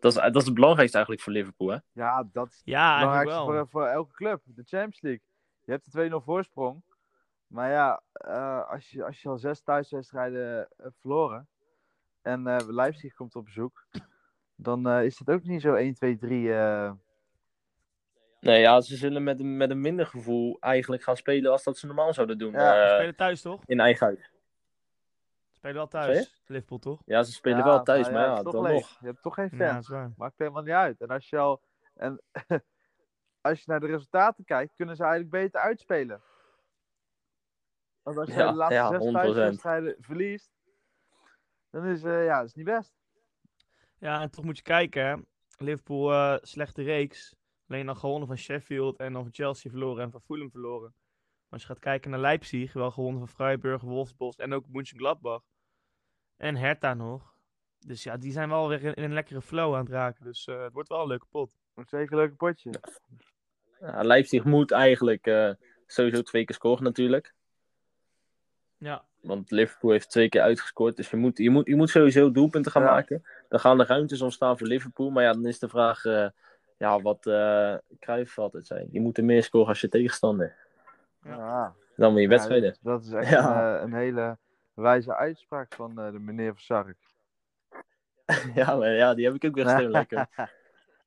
[0.00, 1.78] Dat is, dat is het belangrijkste eigenlijk voor Liverpool, hè?
[1.92, 4.42] Ja, dat is ja, het belangrijkste voor, voor elke club.
[4.44, 5.22] De Champions League.
[5.64, 6.82] Je hebt de 2-0 voorsprong.
[7.46, 11.48] Maar ja, uh, als, je, als je al zes thuiswedstrijden hebt verloren
[12.22, 13.86] en uh, Leipzig komt op bezoek,
[14.62, 16.42] dan uh, is het ook niet zo 1, 2, 3.
[16.42, 16.92] Uh...
[18.40, 21.78] Nee, ja, ze zullen met, een, met een minder gevoel eigenlijk gaan spelen als dat
[21.78, 22.52] ze normaal zouden doen.
[22.52, 23.62] Ja, ze spelen thuis toch?
[23.66, 24.32] In eigen huis.
[25.52, 27.02] Spelen wel thuis, Liverpool toch?
[27.04, 28.98] Ja, ze spelen wel thuis, maar ja, dan nog.
[29.00, 29.88] Je hebt toch geen fans.
[29.88, 31.00] Ja, Maakt helemaal niet uit.
[31.00, 31.62] En als je al...
[31.94, 32.20] En
[33.40, 36.22] als je naar de resultaten kijkt, kunnen ze eigenlijk beter uitspelen.
[38.02, 40.50] Want als je de laatste ja, zes wedstrijden verliest,
[41.70, 42.94] dan is, uh, ja, dat is niet best.
[44.00, 45.26] Ja, en toch moet je kijken,
[45.58, 47.36] Liverpool uh, slechte reeks.
[47.68, 50.94] Alleen dan gewonnen van Sheffield en dan van Chelsea verloren en van Fulham verloren.
[50.94, 55.42] Maar als je gaat kijken naar Leipzig, wel gewonnen van Freiburg, Wolfsburg en ook Mönchengladbach.
[56.36, 57.34] En Hertha nog.
[57.78, 60.24] Dus ja, die zijn wel weer in, een lekkere flow aan het raken.
[60.24, 61.58] Dus uh, het wordt wel een leuke pot.
[61.74, 62.70] Zeker een leuke potje.
[63.80, 65.52] Ja, Leipzig moet eigenlijk uh,
[65.86, 67.34] sowieso twee keer scoren natuurlijk.
[68.76, 69.08] Ja.
[69.20, 70.96] Want Liverpool heeft twee keer uitgescoord.
[70.96, 73.22] Dus je moet, je moet, je moet sowieso doelpunten gaan maken.
[73.48, 75.10] Dan gaan de ruimtes ontstaan voor Liverpool.
[75.10, 76.28] Maar ja, dan is de vraag uh,
[76.76, 78.88] ja, wat uh, Cruijff altijd zei.
[78.90, 80.56] Je moet er meer scoren als je tegenstander.
[81.22, 81.74] Ja.
[81.96, 82.76] Dan moet je wedstrijden.
[82.80, 84.38] dat, is echt een, een, hele
[84.74, 86.98] wijze uitspraak van de meneer van Sark.
[88.54, 90.26] ja, maar ja, die heb ik ook weer steun lekker.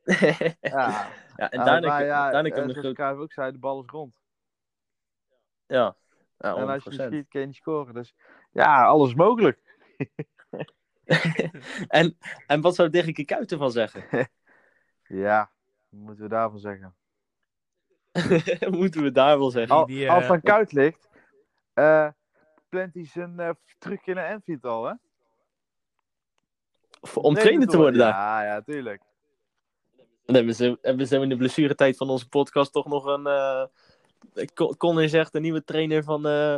[0.62, 1.08] ja.
[1.36, 3.00] ja, en daarna, ja, daarna kan ik ook...
[3.00, 4.16] ook zei, de bal is rond.
[5.66, 5.96] Ja.
[6.44, 7.94] Ja en als je schiet, kun je niet scoren.
[7.94, 8.16] Dus
[8.52, 9.60] ja, alles is mogelijk.
[11.88, 14.30] en, en wat zou Dirk Kuyt ervan zeggen?
[15.26, 15.52] ja,
[15.90, 16.96] wat moeten we daarvan zeggen?
[18.80, 19.76] moeten we daar wel zeggen?
[19.76, 20.14] Al, die, uh...
[20.14, 21.10] Als het Kuit ligt,
[21.74, 22.10] uh,
[22.70, 24.94] plant hij zijn uh, terug naar Enfield al, hè?
[27.14, 28.14] Om trainer te worden daar?
[28.14, 29.02] Ja, ja, tuurlijk.
[30.26, 33.28] Dan hebben ze, hebben ze in de blessuretijd van onze podcast toch nog een...
[34.78, 36.56] Conor zegt, de nieuwe trainer van, uh,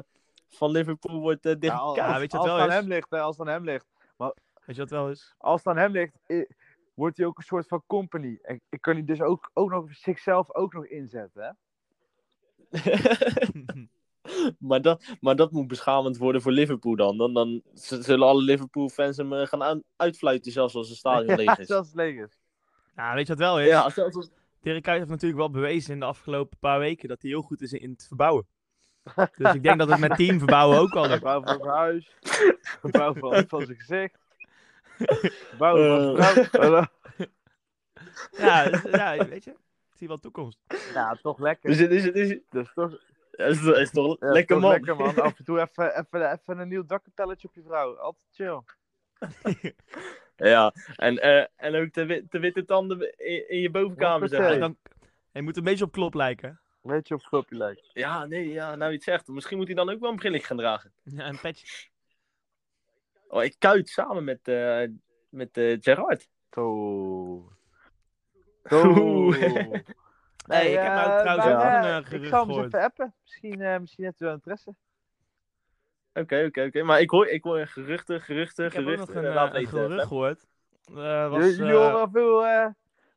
[0.50, 3.38] van Liverpool wordt uh, ja, ja, weet je het wel aan hem ligt, hè, als
[3.38, 3.86] het aan hem ligt.
[4.18, 4.34] Maar,
[4.66, 5.36] weet je wat wel is?
[5.38, 6.18] Als het aan hem ligt,
[6.94, 8.40] wordt hij ook een soort van company.
[8.42, 11.52] En ik kan hij dus ook, ook nog zichzelf ook nog inzetten, hè?
[14.70, 17.18] maar, dat, maar dat moet beschamend worden voor Liverpool dan.
[17.18, 21.68] Dan, dan zullen alle Liverpool-fans hem gaan aan, uitfluiten, zelfs als het stadion leeg is.
[21.68, 22.40] zelfs leeg is.
[22.96, 23.68] Ja, weet je wat wel is?
[23.68, 24.30] Ja, zelfs als...
[24.66, 27.62] Dirk Kuyt heeft natuurlijk wel bewezen in de afgelopen paar weken dat hij heel goed
[27.62, 28.48] is in het verbouwen.
[29.38, 32.16] Dus ik denk dat het met team verbouwen ook al Verbouwen van zijn huis.
[32.82, 34.18] Verbouwen van, van zijn gezicht.
[35.50, 36.86] Verbouwen van zijn vrouw.
[38.32, 39.52] ja, dus, ja, weet je.
[39.52, 40.60] Ik zie wel toekomst.
[40.94, 41.70] Ja, toch lekker.
[41.70, 42.98] Dus, is, is, is, dus toch...
[43.32, 44.72] Is, is toch ja, lekker, toch man.
[44.72, 45.16] lekker man.
[45.22, 47.98] Af en toe even, even, even een nieuw dakkapelletje op je vrouw.
[47.98, 48.62] Altijd chill.
[50.54, 54.30] ja, en, uh, en ook de, de witte tanden in, in je bovenkamer.
[54.30, 54.60] Zeg.
[54.60, 54.78] Dan,
[55.32, 56.60] hij moet een beetje op klop lijken.
[56.84, 57.84] Een beetje op klopje lijken.
[57.94, 59.28] Ja, nee, ja, nou iets zegt.
[59.28, 60.92] Misschien moet hij dan ook wel een brilletje gaan dragen.
[61.04, 61.88] Ja, een petje.
[63.28, 64.84] Oh, ik kuit samen met, uh,
[65.30, 66.30] met uh, Gerard.
[66.52, 67.52] Oh.
[68.70, 69.36] Oh.
[70.48, 73.14] Nee, ik heb nou trouwens ook een uh, Ik zal hem eens even appen.
[73.22, 74.76] Misschien, uh, misschien heeft u wel interesse.
[76.20, 76.84] Oké, oké, oké.
[76.84, 78.74] Maar ik hoor, ik hoor geruchten, geruchten, ik geruchten.
[78.74, 80.48] Ik heb ook nog een, uh, een gerucht gehoord.
[80.92, 82.74] Uh, was, Jullie horen veel,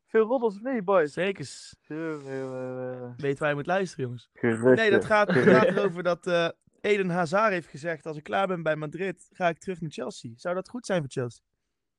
[0.06, 1.12] veel roddels of niet, boys?
[1.12, 1.46] Zeker.
[3.16, 4.30] Weet waar je moet luisteren, jongens.
[4.34, 4.74] Geruchten.
[4.74, 8.06] Nee, dat gaat, dat gaat erover dat Eden Hazard heeft gezegd...
[8.06, 10.32] als ik klaar ben bij Madrid, ga ik terug naar Chelsea.
[10.36, 11.42] Zou dat goed zijn voor Chelsea?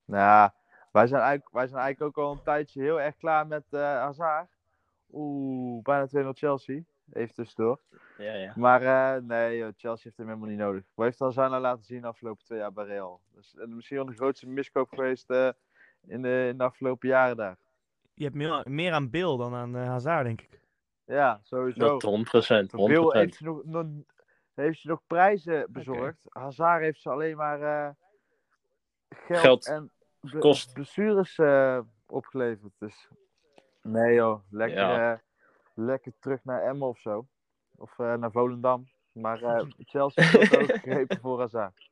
[0.06, 0.50] Nou,
[0.92, 3.82] wij zijn, eigenlijk, wij zijn eigenlijk ook al een tijdje heel erg klaar met uh,
[3.82, 4.58] Hazard.
[5.12, 6.82] Oeh, bijna 2-0 Chelsea.
[7.14, 7.80] Even tussendoor.
[8.18, 8.54] Ja, ja.
[8.56, 10.84] Maar uh, nee, Chelsea heeft hem helemaal niet nodig.
[10.94, 13.22] Wat heeft Hazard nou laten zien de afgelopen twee jaar bij Real?
[13.34, 17.58] Dus, uh, misschien wel de grootste miskoop geweest in, de, in de afgelopen jaren daar.
[18.14, 20.60] Je hebt meer, meer aan Bill dan aan Hazard, denk ik.
[21.06, 21.98] Ja, sowieso.
[21.98, 22.66] Dat 100%.
[22.66, 22.86] 100%.
[22.86, 23.86] Bill heeft nog, nog,
[24.54, 26.26] heeft je nog prijzen bezorgd.
[26.26, 26.44] Okay.
[26.44, 27.96] Hazard heeft ze alleen maar
[29.10, 29.68] geld, geld.
[29.68, 29.92] en
[30.40, 30.74] kost.
[30.74, 32.74] blessures uh, opgeleverd.
[32.78, 33.10] Dus
[33.82, 35.22] nee joh, lekker, ja.
[35.80, 37.28] Uh, lekker terug naar Emmen of zo.
[37.76, 38.88] Of uh, naar Volendam.
[39.12, 39.38] Maar
[39.78, 41.90] Chelsea heeft ook gegrepen voor Hazard.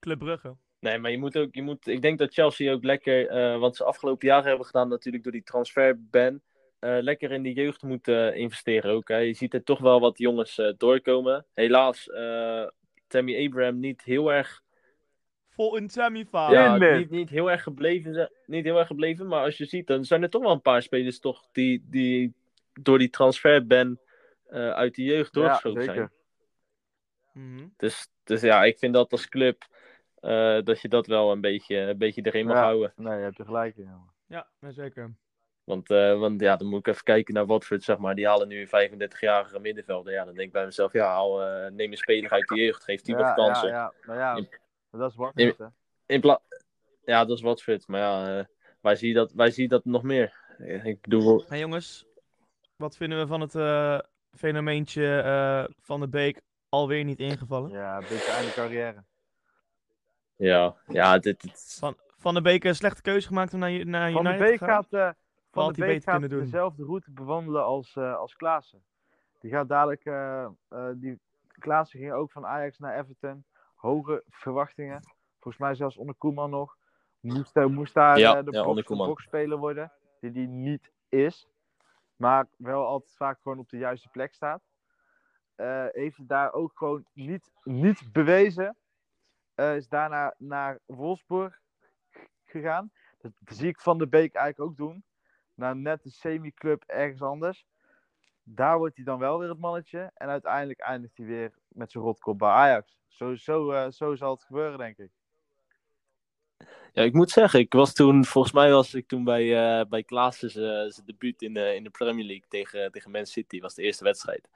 [0.00, 0.56] Club Brugge.
[0.80, 3.84] Nee, maar je moet ook, je moet, ik denk dat Chelsea ook lekker, wat ze
[3.84, 6.40] afgelopen jaren hebben gedaan, natuurlijk door die transferban,
[6.80, 9.08] lekker in de jeugd moet investeren ook.
[9.08, 9.16] Hè.
[9.16, 11.46] Je ziet er toch wel wat jongens doorkomen.
[11.54, 12.10] Helaas,
[13.06, 14.64] Tammy Abraham niet heel erg
[15.56, 16.52] vol een semifinal.
[16.52, 20.04] Ja, niet, niet, heel erg gebleven, niet heel erg gebleven, maar als je ziet, dan
[20.04, 22.34] zijn er toch wel een paar spelers toch die, die
[22.80, 23.98] door die transferban
[24.50, 26.10] uh, uit de jeugd doorgeschoten ja, zijn.
[27.32, 29.66] Mm dus, dus ja, ik vind dat als club
[30.20, 32.92] uh, dat je dat wel een beetje, een beetje erin mag ja, houden.
[32.96, 33.90] Nee, je hebt je gelijk in.
[34.26, 35.14] Ja, zeker.
[35.64, 38.14] Want, uh, want ja, dan moet ik even kijken naar Watford, zeg maar.
[38.14, 40.12] Die halen nu 35-jarige middenvelder.
[40.12, 41.38] Ja, dan denk ik bij mezelf, ja, al,
[41.70, 43.68] neem een speler uit de jeugd, geef die wat kansen.
[43.68, 43.92] Ja, ja.
[44.06, 44.46] Nou ja,
[44.90, 45.72] dat is Watford, in,
[46.06, 46.40] in pla
[47.04, 47.88] Ja, dat is Watford.
[47.88, 48.44] Maar ja, uh,
[48.80, 50.44] wij, zien dat, wij zien dat nog meer.
[50.82, 51.44] Ik bedoel...
[51.48, 52.05] Hey jongens,
[52.76, 53.98] wat vinden we van het uh,
[54.30, 57.70] fenomeentje uh, Van de Beek alweer niet ingevallen?
[57.70, 59.04] Ja, een beetje einde carrière.
[60.36, 64.26] Ja, ja dit, Van, van de Beek een slechte keuze gemaakt om naar, naar Van
[64.26, 64.74] United de Beek te gaan?
[64.74, 65.10] gaat, eh,
[65.50, 68.84] van de Beek gaat dezelfde route bewandelen als, eh als Klaassen.
[69.40, 73.44] Die gaat dadelijk, eh, eh, die Klaassen ging ook van Ajax naar Everton.
[73.74, 75.00] Hoge verwachtingen.
[75.40, 76.76] Volgens mij zelfs onder Koeman nog.
[77.20, 79.92] Moest, daar- moest daar Ja, eh, de ja, boxspeler worden.
[80.20, 81.48] Die die niet is.
[82.16, 84.62] Maar wel altijd vaak gewoon op de juiste plek staat.
[85.54, 88.76] Eh, heeft daar ook gewoon niet, niet bewezen.
[89.54, 91.60] Eh, is daarna naar Wolfsburg
[92.44, 92.90] gegaan.
[93.18, 95.04] Dat zie ik Van de Beek eigenlijk ook doen.
[95.54, 97.66] Naar net een semi-club ergens anders.
[98.42, 100.10] Daar wordt hij dan wel weer het mannetje.
[100.14, 102.98] En uiteindelijk eindigt hij weer met zijn rotkop bij Ajax.
[103.06, 105.10] Zo, zo, eh, zo zal het gebeuren, denk ik.
[106.92, 110.02] Ja, ik moet zeggen, ik was toen, volgens mij was ik toen bij, uh, bij
[110.02, 113.74] Klaassen zijn zijn debuut in de, in de Premier League tegen, tegen Man City, was
[113.74, 114.48] de eerste wedstrijd.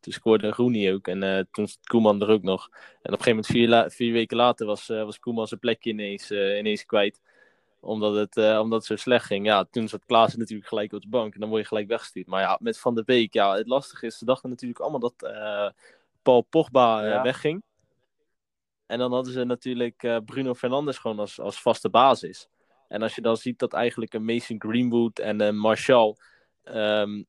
[0.00, 2.68] Toen scoorde Rooney ook en uh, toen Koeman er ook nog.
[2.72, 5.60] En op een gegeven moment, vier, la vier weken later, was, uh, was Koeman zijn
[5.60, 7.20] plekje ineens, ineens kwijt.
[7.80, 9.46] Omdat het, omdat het zo slecht ging.
[9.46, 12.26] Ja, toen zat Klaassen natuurlijk gelijk op de bank en dan word je gelijk weggestuurd.
[12.26, 15.32] Maar ja, met Van der Beek, ja, het lastige is, ze dachten natuurlijk allemaal dat
[16.22, 17.22] Paul Pogba Ja.
[17.22, 17.62] wegging.
[18.86, 22.48] En dan hadden ze natuurlijk uh, Bruno Fernandes gewoon als, als vaste basis.
[22.88, 26.16] En als je dan ziet dat eigenlijk een Mason Greenwood en een Martial
[26.64, 27.26] um,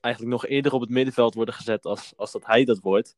[0.00, 3.16] eigenlijk nog eerder op het middenveld worden gezet als, als dat hij dat wordt.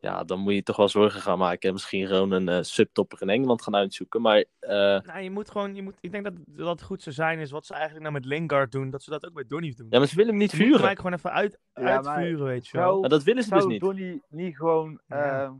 [0.00, 1.68] Ja, dan moet je toch wel zorgen gaan maken.
[1.68, 4.20] En misschien gewoon een uh, subtopper in Engeland gaan uitzoeken.
[4.22, 4.68] Maar, uh...
[4.70, 7.50] nou, je moet gewoon, je moet, ik denk dat dat het goed zou zijn is
[7.50, 8.90] wat ze eigenlijk nou met Lingard doen.
[8.90, 9.86] Dat ze dat ook bij Donny doen.
[9.90, 10.78] Ja, maar ze willen hem niet Ze vuren.
[10.80, 12.86] moeten gewoon even uit, Ja, uitvuren, maar weet je wel.
[12.88, 13.80] zou- Maar dat willen ze dus Zou niet.
[13.80, 15.56] Donny niet gewoon Ja.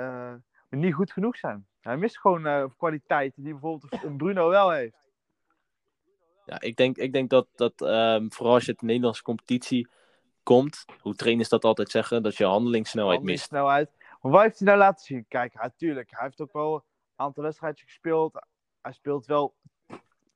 [0.00, 1.66] Ehm, eh, niet goed genoeg zijn?
[1.80, 4.98] Hij mist gewoon eh, kwaliteiten die bijvoorbeeld een Bruno wel heeft.
[6.46, 9.88] Ja, ik denk, ik denk dat, dat um, vooral als je uit de Nederlandse competitie
[10.42, 13.44] komt, hoe trainers dat altijd zeggen, dat je handelingssnelheid mist.
[13.44, 13.90] Snelheid.
[14.20, 15.24] Maar wat heeft hij nou laten zien?
[15.28, 16.10] Kijk, natuurlijk.
[16.10, 16.82] Hij heeft ook wel een
[17.16, 18.46] aantal wedstrijdjes gespeeld.
[18.80, 19.54] Hij speelt wel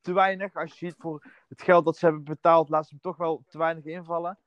[0.01, 0.55] te weinig.
[0.55, 3.43] Als je ziet voor het geld dat ze hebben betaald, laat ze hem toch wel
[3.47, 4.39] te weinig invallen.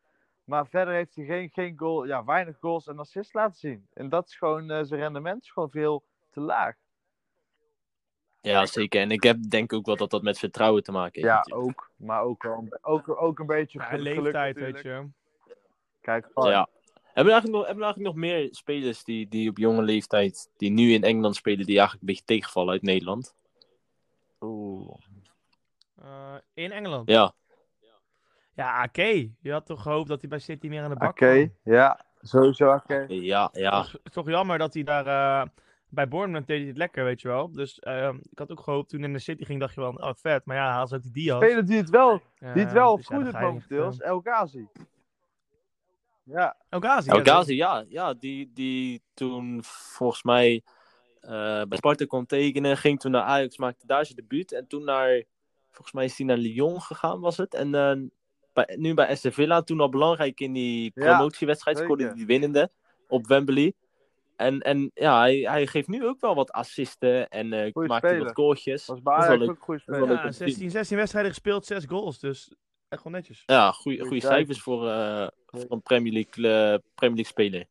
[0.49, 3.87] Maar verder heeft hij geen, geen goal, ja, weinig goals en assists laten zien.
[3.95, 6.75] En dat is gewoon, eh, zijn rendement is gewoon veel te laag.
[8.41, 9.01] Ja, zeker.
[9.01, 11.33] En ik heb, denk ook wel dat dat met vertrouwen te maken heeft.
[11.35, 11.69] Ja, natuurlijk.
[11.81, 11.91] ook.
[11.97, 14.83] Maar ook, wel, een- ook, ook een beetje Ja, geluk leeftijd, natuurlijk.
[14.83, 15.03] weet
[15.47, 15.55] je.
[16.01, 16.69] Kijk, van, Ja.
[17.03, 20.51] Hebben we, eigenlijk nog, hebben we eigenlijk nog meer spelers die, die op jonge leeftijd,
[20.57, 23.35] die nu in Engeland spelen, die eigenlijk een beetje tegenvallen uit Nederland?
[24.41, 24.95] Oeh.
[26.03, 27.09] Eh, in Engeland.
[27.09, 27.33] Ja,
[28.59, 29.29] Ja, oké.
[29.41, 31.75] Je had toch gehoopt dat hij bij City meer aan de bak Oké, kwam?
[31.75, 32.01] ja.
[32.21, 33.05] Sowieso oké.
[33.09, 33.83] ja, ja.
[33.83, 35.49] Het is toch jammer dat hij daar eh,
[35.89, 37.53] bij Bournemouth deed hij het lekker, weet je wel.
[37.53, 40.11] Dus eh, ik had ook gehoopt toen in de City ging, dacht je wel, oh
[40.15, 40.45] vet.
[40.45, 41.37] Maar ja, haal ze ook die Diaz.
[41.45, 44.69] Speler die het wel, die het wel dus ja, goed doet momenteel is El Ghazi.
[46.23, 47.11] Ja, El Ghazi.
[47.11, 50.63] El ja, Ghazi, ja, ja die, die toen volgens mij
[51.21, 54.53] eh, bij Sparta kon tekenen, ging toen naar Ajax, maakte daar zijn debuut.
[54.53, 55.25] En toen naar,
[55.71, 57.55] volgens mij is hij naar Lyon gegaan, was het.
[57.55, 57.97] En eh,
[58.65, 62.71] bij, nu bij Aston Villa, toen al belangrijk in die Ja, promotiewedstrijd, scoorde die winnende
[63.09, 63.73] op Wembley.
[64.37, 68.19] En, en ja, hij, hij geeft nu ook wel wat assisten en eh Goeie maakt
[68.19, 68.35] wat
[68.87, 70.09] was bij Dat ook.
[70.09, 72.19] Ja, 16, 16 wedstrijden gespeeld, 6 goals.
[72.19, 72.55] Dus
[72.89, 73.43] echt wel netjes.
[73.47, 77.67] Ja, goede cijfers voor, eh, voor een Premier League, eh, Premier League speler.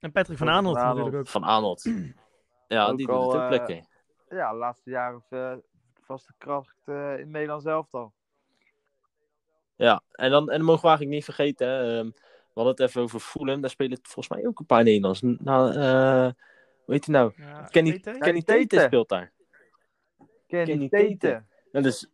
[0.00, 0.96] En Patrick van Van Aanholt Aanholt.
[0.96, 1.32] natuurlijk ook.
[1.32, 1.84] Van Arnold.
[2.68, 3.84] Ja, Ook die doet het ook eh, lekker.
[4.28, 5.52] Ja, de laatste jaren uh,
[6.00, 8.12] vaste kracht uh, in Nederland zelf al.
[9.76, 12.12] Ja, en dan, en dan mogen we eigenlijk niet vergeten, hè, um,
[12.56, 15.20] we hadden het even over Fulham, daar spelen volgens mij ook een paar Nederlands.
[15.22, 16.30] Nou, uh,
[16.84, 17.32] hoe heet hij nou?
[17.36, 17.98] Ja, Kenny?
[17.98, 19.32] Kenny Tete speelt daar.
[20.46, 21.16] Kenny, Kenny Tete.
[21.18, 21.44] Tete.
[21.72, 22.10] Nou, dus,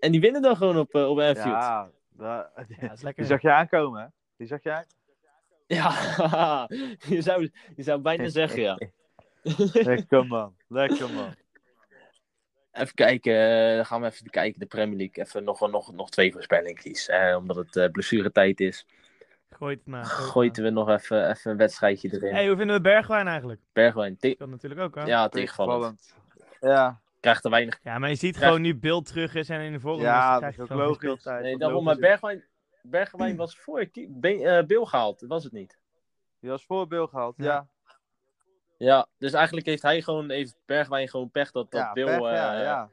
[0.00, 1.46] en die winnen dan gewoon op, uh, op Anfield.
[1.46, 3.22] Ja, dat, Ja, dat is lekker.
[3.22, 4.06] die zag je aankomen, hè?
[4.36, 5.02] Die zag je aankomen.
[5.66, 6.68] Ja,
[7.16, 8.78] je zou, je zou bijna zeggen, ja.
[9.72, 11.34] Lekker man, lekker man.
[12.74, 13.32] Even kijken,
[13.78, 15.24] uh, gaan we even kijken, de Premier League.
[15.24, 18.86] Even nog, nog, nog twee voorspellingjes, eh, omdat het uh, blessuretijd is.
[19.50, 20.04] Gooit het maar.
[20.04, 22.34] Gooiten we nog even, even een wedstrijdje erin.
[22.34, 23.60] Hey, hoe vinden we Bergwijn eigenlijk?
[23.72, 25.02] Bergwijn, te- Dat natuurlijk ook, hè?
[25.04, 26.14] ja, tegenvallend.
[26.60, 27.78] Ja, Krijgt er weinig.
[27.82, 30.40] Ja, maar je ziet gewoon nu beeld terug is en in de volgende ja krijg
[30.40, 30.96] dat je is ook logisch.
[30.96, 31.42] speeltijd.
[31.42, 31.96] Nee, daarom, maar.
[31.96, 32.44] Bergwijn,
[32.82, 35.78] Bergwijn was voor Ki- Be- eh, Bill gehaald, was het niet?
[36.40, 37.44] Die was voorbeeld gehaald, Ja.
[37.44, 37.68] ja.
[38.76, 42.04] Ja, dus eigenlijk heeft hij gewoon, heeft Bergwijn gewoon pech dat, dat Ja, Bill...
[42.04, 42.90] pech, eh, ja, ja.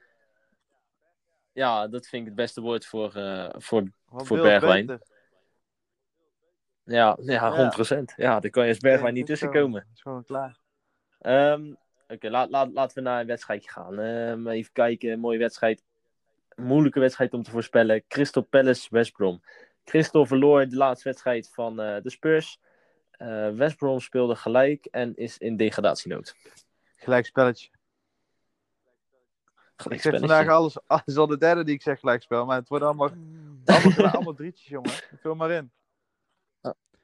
[1.52, 4.86] ja, dat vind ik het beste woord voor, eh, voor Want voor Bill Bergwijn.
[4.86, 5.08] beter.
[6.84, 8.14] ja, ja, 100%.
[8.16, 9.82] Ja, daar kan je als Bergwijn niet tussenkomen.
[9.82, 9.94] zo.
[9.94, 10.60] is gewoon klaar.
[11.20, 11.74] Ehm
[12.12, 14.00] Oké, laat, laat, laten we naar een wedstrijdje gaan.
[14.00, 15.84] Ehm, even kijken, mooie wedstrijd.
[16.56, 18.04] Moeilijke wedstrijd om te voorspellen.
[18.08, 19.42] Crystal Palace, West Brom.
[19.84, 22.60] Crystal verloor de laatste wedstrijd van eh, de Spurs.
[23.22, 26.36] Eh, West Brom speelde gelijk en is in degradatienood.
[26.96, 27.70] Gelijk spelletje.
[29.90, 32.88] Ik zeg vandaag alles, alles al de derde die ik zeg gelijkspel, maar het worden
[32.88, 33.10] allemaal,
[33.66, 34.92] allemaal, allemaal drietjes, jongen.
[35.20, 35.72] Vul maar in.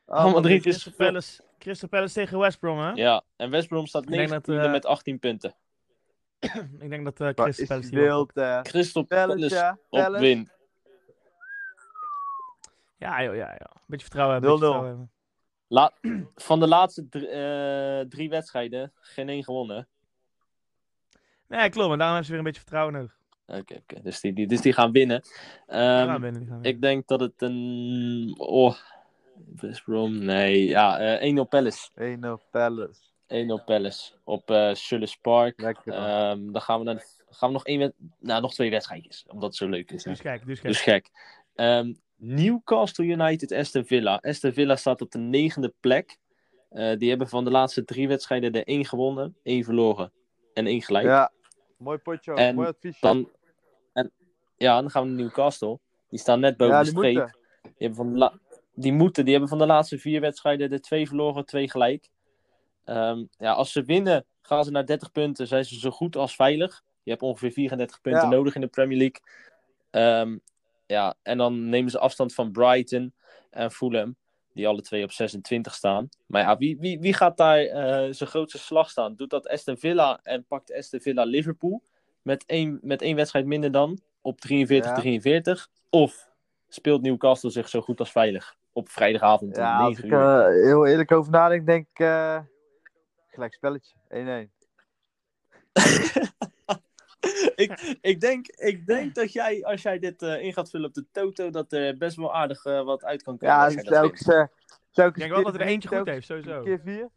[0.05, 0.81] allemaal drietjes.
[0.81, 2.91] Crystal Palace, Crystal Palace tegen West Brom, hè?
[2.91, 4.71] Ja, en West Brom staat 19 uh...
[4.71, 5.55] met 18 punten.
[6.79, 7.89] ik denk dat uh, Crystal Palace...
[7.89, 10.49] Wild, uh, Crystal Palace, Palace op win.
[12.97, 13.71] Ja, joh, ja, ja.
[13.85, 15.07] Beetje vertrouwen hebben.
[15.09, 15.16] 0-0.
[15.67, 15.93] La
[16.35, 19.87] van de laatste drie, uh, drie wedstrijden geen één gewonnen.
[21.47, 21.87] Nee, klopt.
[21.87, 23.15] Maar daarom hebben ze weer een beetje vertrouwen nodig.
[23.45, 24.01] Oké, okay, okay.
[24.01, 25.15] dus, die, die, dus die gaan winnen.
[25.15, 25.23] Um,
[25.67, 26.63] gaan winnen, die gaan winnen.
[26.63, 28.33] Ik denk dat het een...
[28.37, 28.75] Oh,
[29.55, 30.65] West Brom, nee.
[30.65, 31.89] Ja, uh, 1-0 Palace.
[31.99, 33.01] 1-0 Palace.
[33.27, 35.61] 1-0 Palace op uh, Park.
[35.61, 35.93] Lekker,
[36.29, 39.55] um, dan gaan we, naar, gaan we nog, één, nou, nog twee wedstrijdjes, omdat het
[39.55, 40.03] zo leuk is.
[40.03, 40.67] Dus gek, dus gek.
[40.67, 41.09] Dus gek.
[41.55, 44.19] Um, Newcastle United, Aston Villa.
[44.21, 46.17] Aston Villa staat op de negende plek.
[46.71, 50.11] Uh, die hebben van de laatste drie wedstrijden er één gewonnen, één verloren
[50.53, 51.05] en één gelijk.
[51.05, 51.31] Ja,
[51.77, 52.99] mooi potje, en mooi advies.
[52.99, 53.29] Dan,
[53.93, 54.11] en,
[54.57, 55.79] ja, dan gaan we naar Newcastle.
[56.09, 57.15] Die staan net boven ja, de streep.
[57.15, 57.37] Moeten.
[57.61, 58.39] Die, hebben van de la-
[58.73, 62.09] die moeten, die hebben van de laatste vier wedstrijden er twee verloren, twee gelijk.
[62.85, 66.35] Um, ja, als ze winnen, gaan ze naar 30 punten, zijn ze zo goed als
[66.35, 66.83] veilig.
[67.03, 68.29] Je hebt ongeveer 34 punten ja.
[68.29, 69.21] nodig in de Premier League.
[70.21, 70.41] Um,
[70.87, 73.13] ja, en dan nemen ze afstand van Brighton
[73.49, 74.15] en Fulham,
[74.53, 76.09] die alle twee op 26 staan.
[76.25, 79.15] Maar ja, wie, wie, wie gaat daar uh, zijn grootste slag staan?
[79.15, 81.83] Doet dat Aston Villa en pakt Aston Villa Liverpool
[82.21, 84.69] met één, met één wedstrijd minder dan op 43-43?
[84.71, 85.55] Ja.
[85.89, 86.29] Of
[86.67, 91.11] speelt Newcastle zich zo goed als veilig op vrijdagavond ja, als ik uh, heel eerlijk
[91.11, 92.39] over nadenk, denk ik uh,
[93.27, 94.13] gelijk spelletje, 1-1.
[97.55, 100.93] ik, ik, denk, ik denk dat jij, als jij dit uh, in gaat vullen op
[100.93, 103.55] de Toto, dat er best wel aardig uh, wat uit kan komen.
[103.55, 106.61] Ja, telkens, uh, ik denk wel dat er eentje goed heeft, sowieso.
[106.61, 107.09] Keer vier.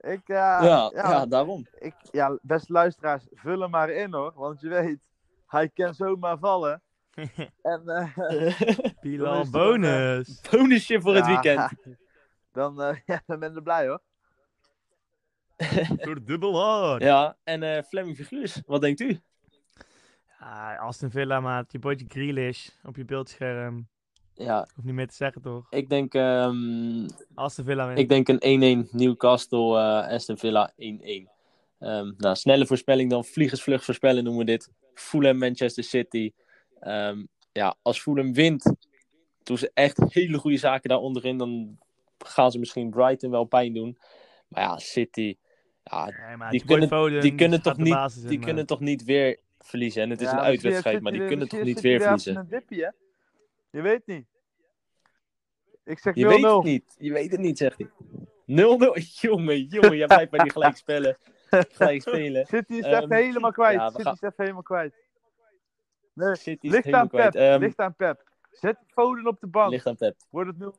[0.00, 1.66] Ik, ja, ja, ja, daarom.
[1.78, 4.32] Ik, ja, beste luisteraars, vul hem maar in hoor.
[4.34, 5.08] Want je weet,
[5.46, 6.82] hij kan zomaar vallen.
[7.62, 8.12] en,
[9.00, 10.40] Pilan bonus.
[10.50, 11.72] Bonusje voor het weekend.
[12.52, 14.00] Dan, ja, dan ben je blij hoor.
[16.04, 17.02] Voor dubbel hard.
[17.02, 19.20] Ja, en uh, Fleming Figuurs, wat denkt u?
[20.40, 21.72] Ja, Aston Villa, maat.
[21.72, 23.88] Je bootje Grealish op je beeldscherm.
[24.34, 24.68] Ja.
[24.74, 25.66] Hoef niet meer te zeggen, toch?
[25.70, 26.14] Ik denk...
[26.14, 27.98] Um, Aston Villa wint.
[27.98, 30.76] Ik denk een 1-1 Newcastle, uh, Aston Villa 1-1.
[30.76, 31.28] Um,
[31.78, 33.24] ehm, nou, snelle voorspelling dan.
[33.24, 34.70] Vliegensvlucht voorspellen noemen we dit.
[34.94, 36.32] Fulham, Manchester City.
[36.80, 38.74] Um, ja, als Fulham wint,
[39.42, 41.38] doen ze echt hele goede zaken daar onderin.
[41.38, 41.78] Dan
[42.18, 43.98] gaan ze misschien Brighton wel pijn doen.
[44.48, 45.36] Maar ja, City...
[45.84, 46.04] Ja,
[46.36, 50.02] nee, die, kunnen, Foden, die, kunnen, toch niet, basis, die kunnen toch niet weer verliezen.
[50.02, 52.36] En het is ja, een uitwedstrijd, maar die kunnen toch niet weer verliezen.
[52.36, 52.94] Een dipje,
[53.70, 54.26] Je weet niet.
[55.84, 56.18] Ik zeg 0-0.
[56.18, 56.94] Je weet het niet.
[56.98, 57.88] Je weet het niet, zegt hij.
[57.88, 57.92] 0-0.
[59.20, 61.16] Jongen, jongen, jij blijft bij die gelijk spelen.
[61.50, 62.46] gelijk spelen.
[62.46, 63.78] City is um, even helemaal kwijt.
[63.78, 64.12] Ja, City gaan...
[64.12, 64.94] is even helemaal kwijt.
[66.12, 67.34] Nee, City is ligt aan Pep.
[67.34, 68.30] Um, ligt aan Pep.
[68.50, 69.70] Zet Foden op de bank.
[69.70, 70.16] Ligt aan Pep.
[70.30, 70.78] Wordt het 0-0?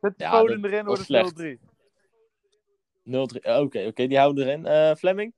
[0.00, 1.75] Zet ja, Foden erin, wordt het 0-3.
[3.06, 3.10] 0-3.
[3.10, 4.66] Oké, oké, okay, die houden erin.
[4.66, 5.32] Uh, Fleming?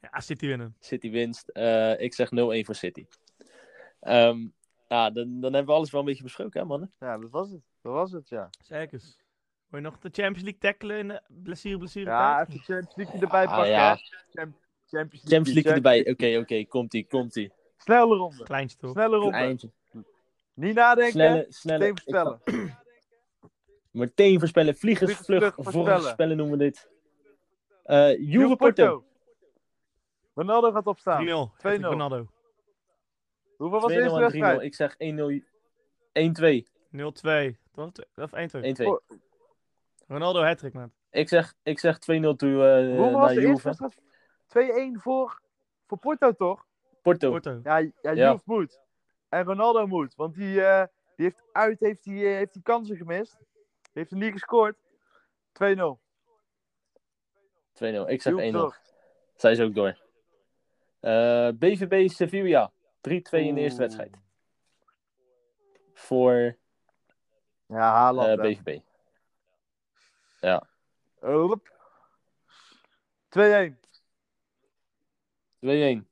[0.00, 0.76] Ja, City winnen.
[0.80, 1.50] City winst.
[1.52, 3.06] Uh, ik zeg 0-1 voor City.
[4.00, 4.52] Um,
[4.88, 6.92] ja, dan, dan hebben we alles wel een beetje besproken, hè, mannen?
[6.98, 7.60] Ja, dat was het.
[7.82, 8.50] Dat was het, ja.
[8.62, 9.00] Zeker.
[9.68, 12.94] Wil je nog de Champions League tackelen in de blessure, blessure Ja, even de Champions
[12.94, 13.96] League erbij ah, pakken, ja.
[13.96, 16.00] Champions, Champions League, Champions League erbij.
[16.00, 17.52] Oké, oké, okay, komt-ie, komt-ie.
[17.76, 18.42] Snelle ronde.
[18.44, 18.90] Kleintje toch?
[18.90, 19.36] Snelle ronde.
[19.36, 19.70] Kleintje.
[20.54, 21.88] Niet nadenken, snelle, snelle.
[21.88, 22.40] voorspellen.
[23.90, 24.76] Meteen voorspellen.
[24.76, 26.88] Vliegensvlucht, voorspellen noemen we dit.
[27.86, 29.04] Uh, Juve Porto.
[30.34, 31.26] Ronaldo gaat opstaan.
[31.26, 31.28] 3-0.
[31.28, 31.80] 2-0.
[31.80, 32.26] Ronaldo.
[33.56, 34.62] Hoeveel was deze wedstrijd?
[34.62, 34.96] Ik zeg 1-0.
[36.12, 36.68] 1-2.
[36.90, 37.00] 0-2.
[38.14, 38.60] Of 1-2.
[38.60, 39.20] 1-2.
[40.06, 40.92] Ronaldo hat man.
[41.10, 43.74] Ik zeg, ik zeg 2-0 toe uh, Hoeveel was de eerste
[44.48, 44.96] wedstrijd?
[44.96, 45.40] 2-1 voor,
[45.86, 46.66] voor Porto, toch?
[47.02, 47.30] Porto.
[47.30, 47.60] Porto.
[47.62, 48.30] Ja, ja, ja.
[48.30, 48.80] Juve moet.
[49.28, 50.14] En Ronaldo moet.
[50.14, 50.84] Want die, uh,
[51.16, 53.38] die heeft uit heeft die, uh, heeft die kansen gemist.
[53.92, 54.76] Heeft er niet gescoord.
[55.52, 55.98] 2-0.
[57.74, 58.06] 2-0.
[58.06, 58.36] Ik zeg 1-0.
[59.36, 59.98] Zij is ook door.
[61.00, 62.72] Uh, eh, BVB Sevilla.
[63.00, 64.16] 3-2 in de eerste wedstrijd.
[65.94, 66.56] Voor
[67.66, 68.80] ja, Haaland, uh, BVB.
[70.40, 70.66] Ja.
[73.28, 73.78] 2-1.
[75.60, 76.08] 2-1.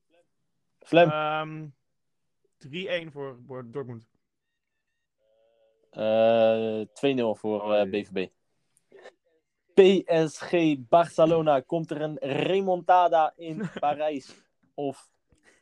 [0.79, 1.11] Flem.
[1.11, 1.75] Um,
[2.59, 4.05] 3-1 voor, voor Dortmund.
[5.93, 6.85] Uh,
[7.35, 8.27] 2-0 voor uh, BVB.
[9.75, 11.61] PSG Barcelona.
[11.61, 14.35] Komt er een remontada in Parijs?
[14.75, 15.09] Of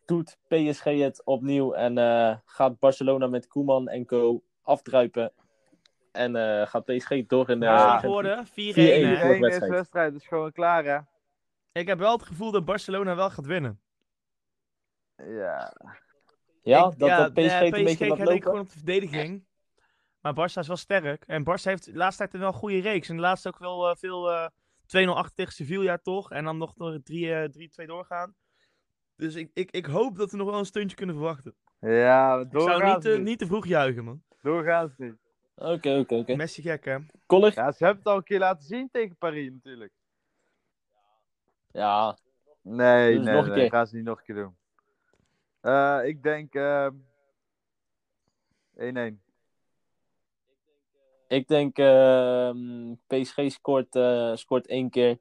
[0.05, 5.33] doet PSG het opnieuw en uh, gaat Barcelona met Koeman en co afdruipen?
[6.13, 7.67] En uh, gaat PSG door in de...
[7.67, 8.47] Ja, geworden.
[8.47, 9.71] 4-1 is wedstrijd.
[9.71, 10.15] wedstrijd.
[10.15, 10.99] is gewoon klaar, hè?
[11.81, 13.81] Ik heb wel het gevoel dat Barcelona wel gaat winnen.
[15.17, 15.73] Ja.
[16.63, 18.43] Ja, Ik- dat, ja, dat PSG een beetje gaat lopen?
[18.43, 19.46] gewoon op de verdediging.
[20.27, 21.25] Maar Barça is wel sterk.
[21.27, 23.09] En Barça heeft de laatste tijd wel een goede reeks.
[23.09, 24.49] En de laatste ook wel eh, veel eh
[25.07, 26.31] 2-0 achter tegen Sevilla toch.
[26.31, 27.01] En dan nog door
[27.83, 28.35] 3-2 doorgaan.
[29.17, 31.55] Dus ik, ik, ik hoop dat we nog wel een stuntje kunnen verwachten.
[31.81, 34.23] Ja, Ik zou niet, eh, niet te vroeg juichen, man.
[34.43, 35.15] Doorgaans niet.
[35.55, 36.37] Oké, oké, oké.
[36.37, 36.97] Messi gek, hè?
[37.55, 39.93] Ja, ze hebben het al een keer laten zien tegen Paris natuurlijk.
[41.71, 42.19] Ja,
[42.63, 43.71] Nee, Dus nee, nog nee, keer.
[43.71, 44.57] gaan ze niet nog een keer doen.
[45.61, 46.95] Eh, ik denk ehm
[48.77, 49.25] 1-1.
[51.29, 55.19] Ik denk ehm, PSG scoort, eh, scoort één keer.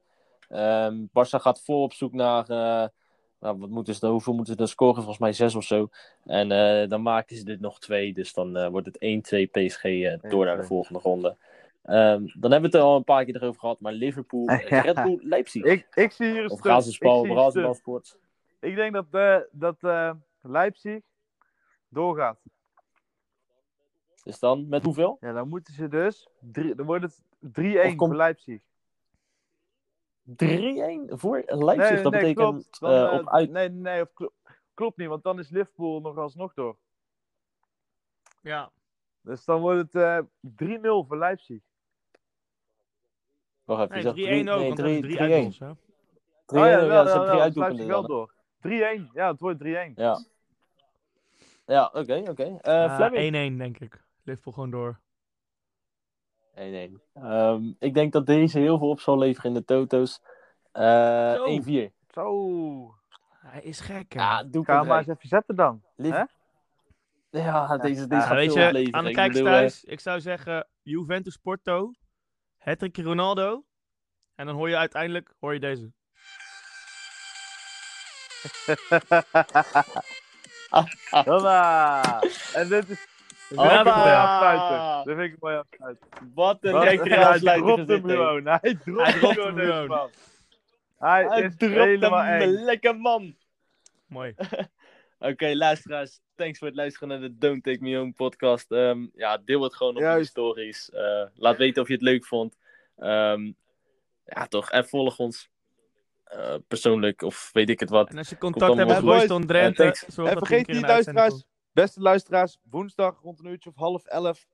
[0.48, 2.42] Ehm Barça gaat vol op zoek naar.
[2.48, 2.88] eh,
[3.40, 4.94] nou, wat moeten ze, hoeveel moeten ze dan scoren?
[4.94, 5.88] Volgens mij zes of zo.
[6.24, 8.14] En eh, dan maken ze dit nog twee.
[8.14, 9.82] Dus dan wordt het 1-2 PSG
[10.30, 10.66] door naar de 1-2.
[10.66, 11.36] volgende ronde.
[11.82, 13.80] Ehm, dan hebben we het er al een paar keer over gehad.
[13.80, 14.80] Maar Liverpool, Ja.
[14.92, 15.64] Red Bull, Leipzig.
[15.64, 16.60] Ik, ik zie hier een of
[18.60, 19.76] Ik denk dat, dat
[20.42, 21.00] Leipzig
[21.88, 22.38] doorgaat.
[24.26, 25.16] Dus dan met hoeveel?
[25.20, 26.28] Ja, dan moeten ze dus.
[26.40, 28.62] Drie, dan wordt het 3-1 Of komt- voor Leipzig.
[30.22, 32.02] 3-1 voor Leipzig.
[32.02, 32.80] dat betekent klopt.
[32.80, 33.50] Dan, eh, eh, op uit.
[33.50, 34.32] Nee, nee, of klo-
[34.74, 36.76] klopt niet, want dan is Liverpool nog alsnog door.
[38.40, 38.70] Ja.
[39.20, 41.60] Dus dan wordt het eh 3-0 voor Leipzig.
[43.64, 45.20] Wacht even, Nee, je 3-1 zegt ook, nee, want dat is 3 3-1.
[45.32, 45.66] uitgoals, hè?
[46.46, 48.10] 3-1, Oh ja, ze hebben drie wel, uitdoelpunten wel dan.
[48.10, 48.34] door.
[48.60, 49.92] 3-1, ja, het wordt 3-1.
[49.96, 50.24] Ja.
[51.66, 52.58] Ja, oké, oké.
[52.60, 53.54] Eh, Ah, Fleming?
[53.54, 54.04] 1-1, denk ik.
[54.26, 55.00] Liverpool gewoon door.
[56.54, 57.02] 1-1.
[57.12, 60.20] Ehm, ik denk dat deze heel veel op zal leveren in de toto's.
[60.72, 61.44] Eh Zo.
[61.44, 61.92] 1-4.
[62.08, 62.94] Zo.
[63.30, 64.20] Hij is gek, hè?
[64.20, 65.82] Ja, doe Ga hem maar eens even zetten dan.
[65.96, 66.24] Lief- hè?
[67.30, 68.94] Ja, deze, deze Ja, gaat weet veel je, opleveren.
[68.98, 71.92] aan de Ik kijkers bedoel, eh, thuis, ik zou zeggen Juventus Porto,
[72.56, 73.64] Hattrick Ronaldo.
[74.34, 75.92] En dan hoor je uiteindelijk hoor je deze.
[81.10, 82.22] Hoppa.
[82.54, 83.06] En dit is...
[83.54, 83.72] Hoppa.
[83.74, 85.04] vind ik een mooie afsluiter.
[85.04, 86.06] Dit vind ik een mooie afsluiter.
[86.34, 88.46] Wat een lekkere Hij afsluiter dropt hem gewoon.
[88.46, 90.10] Hij dropt Hij hem dropt gewoon.
[90.98, 92.48] Hij, Hij is helemaal hem, eng.
[92.64, 93.36] lekker man.
[94.06, 94.34] Mooi.
[95.18, 98.72] Oké, luisteraars, thanks voor het luisteren naar de Don't Take Me Home podcast.
[98.72, 100.90] Ehm, ja, deel het gewoon op je stories.
[100.90, 102.56] Eh, laat weten of je het leuk vond.
[102.96, 103.52] Ehm,
[104.24, 104.70] ja, toch.
[104.70, 105.48] En volg ons
[106.24, 108.10] eh, persoonlijk of weet ik het wat.
[108.10, 108.98] En als je contact hebt met.
[108.98, 109.90] Royston Eh, Drenthe, En
[110.24, 111.44] dat vergeet hij niet, luisteraars,
[111.76, 114.46] beste luisteraars, woensdag rond een uurtje of half elf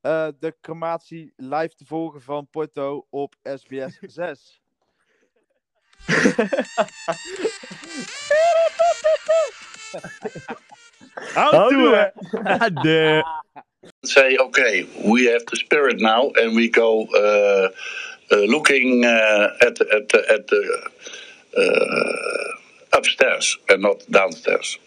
[0.00, 4.60] eh, de crematie live te volgen van Porto op SBS 6.
[11.34, 12.10] Houdoe, hè.
[12.10, 12.82] komt.
[12.84, 13.24] De...
[14.00, 17.68] say, okay, we have the spirit now, and we go uh,
[18.28, 20.90] uh, looking uh, at the, at the, at the
[21.56, 24.78] uh, upstairs and not downstairs.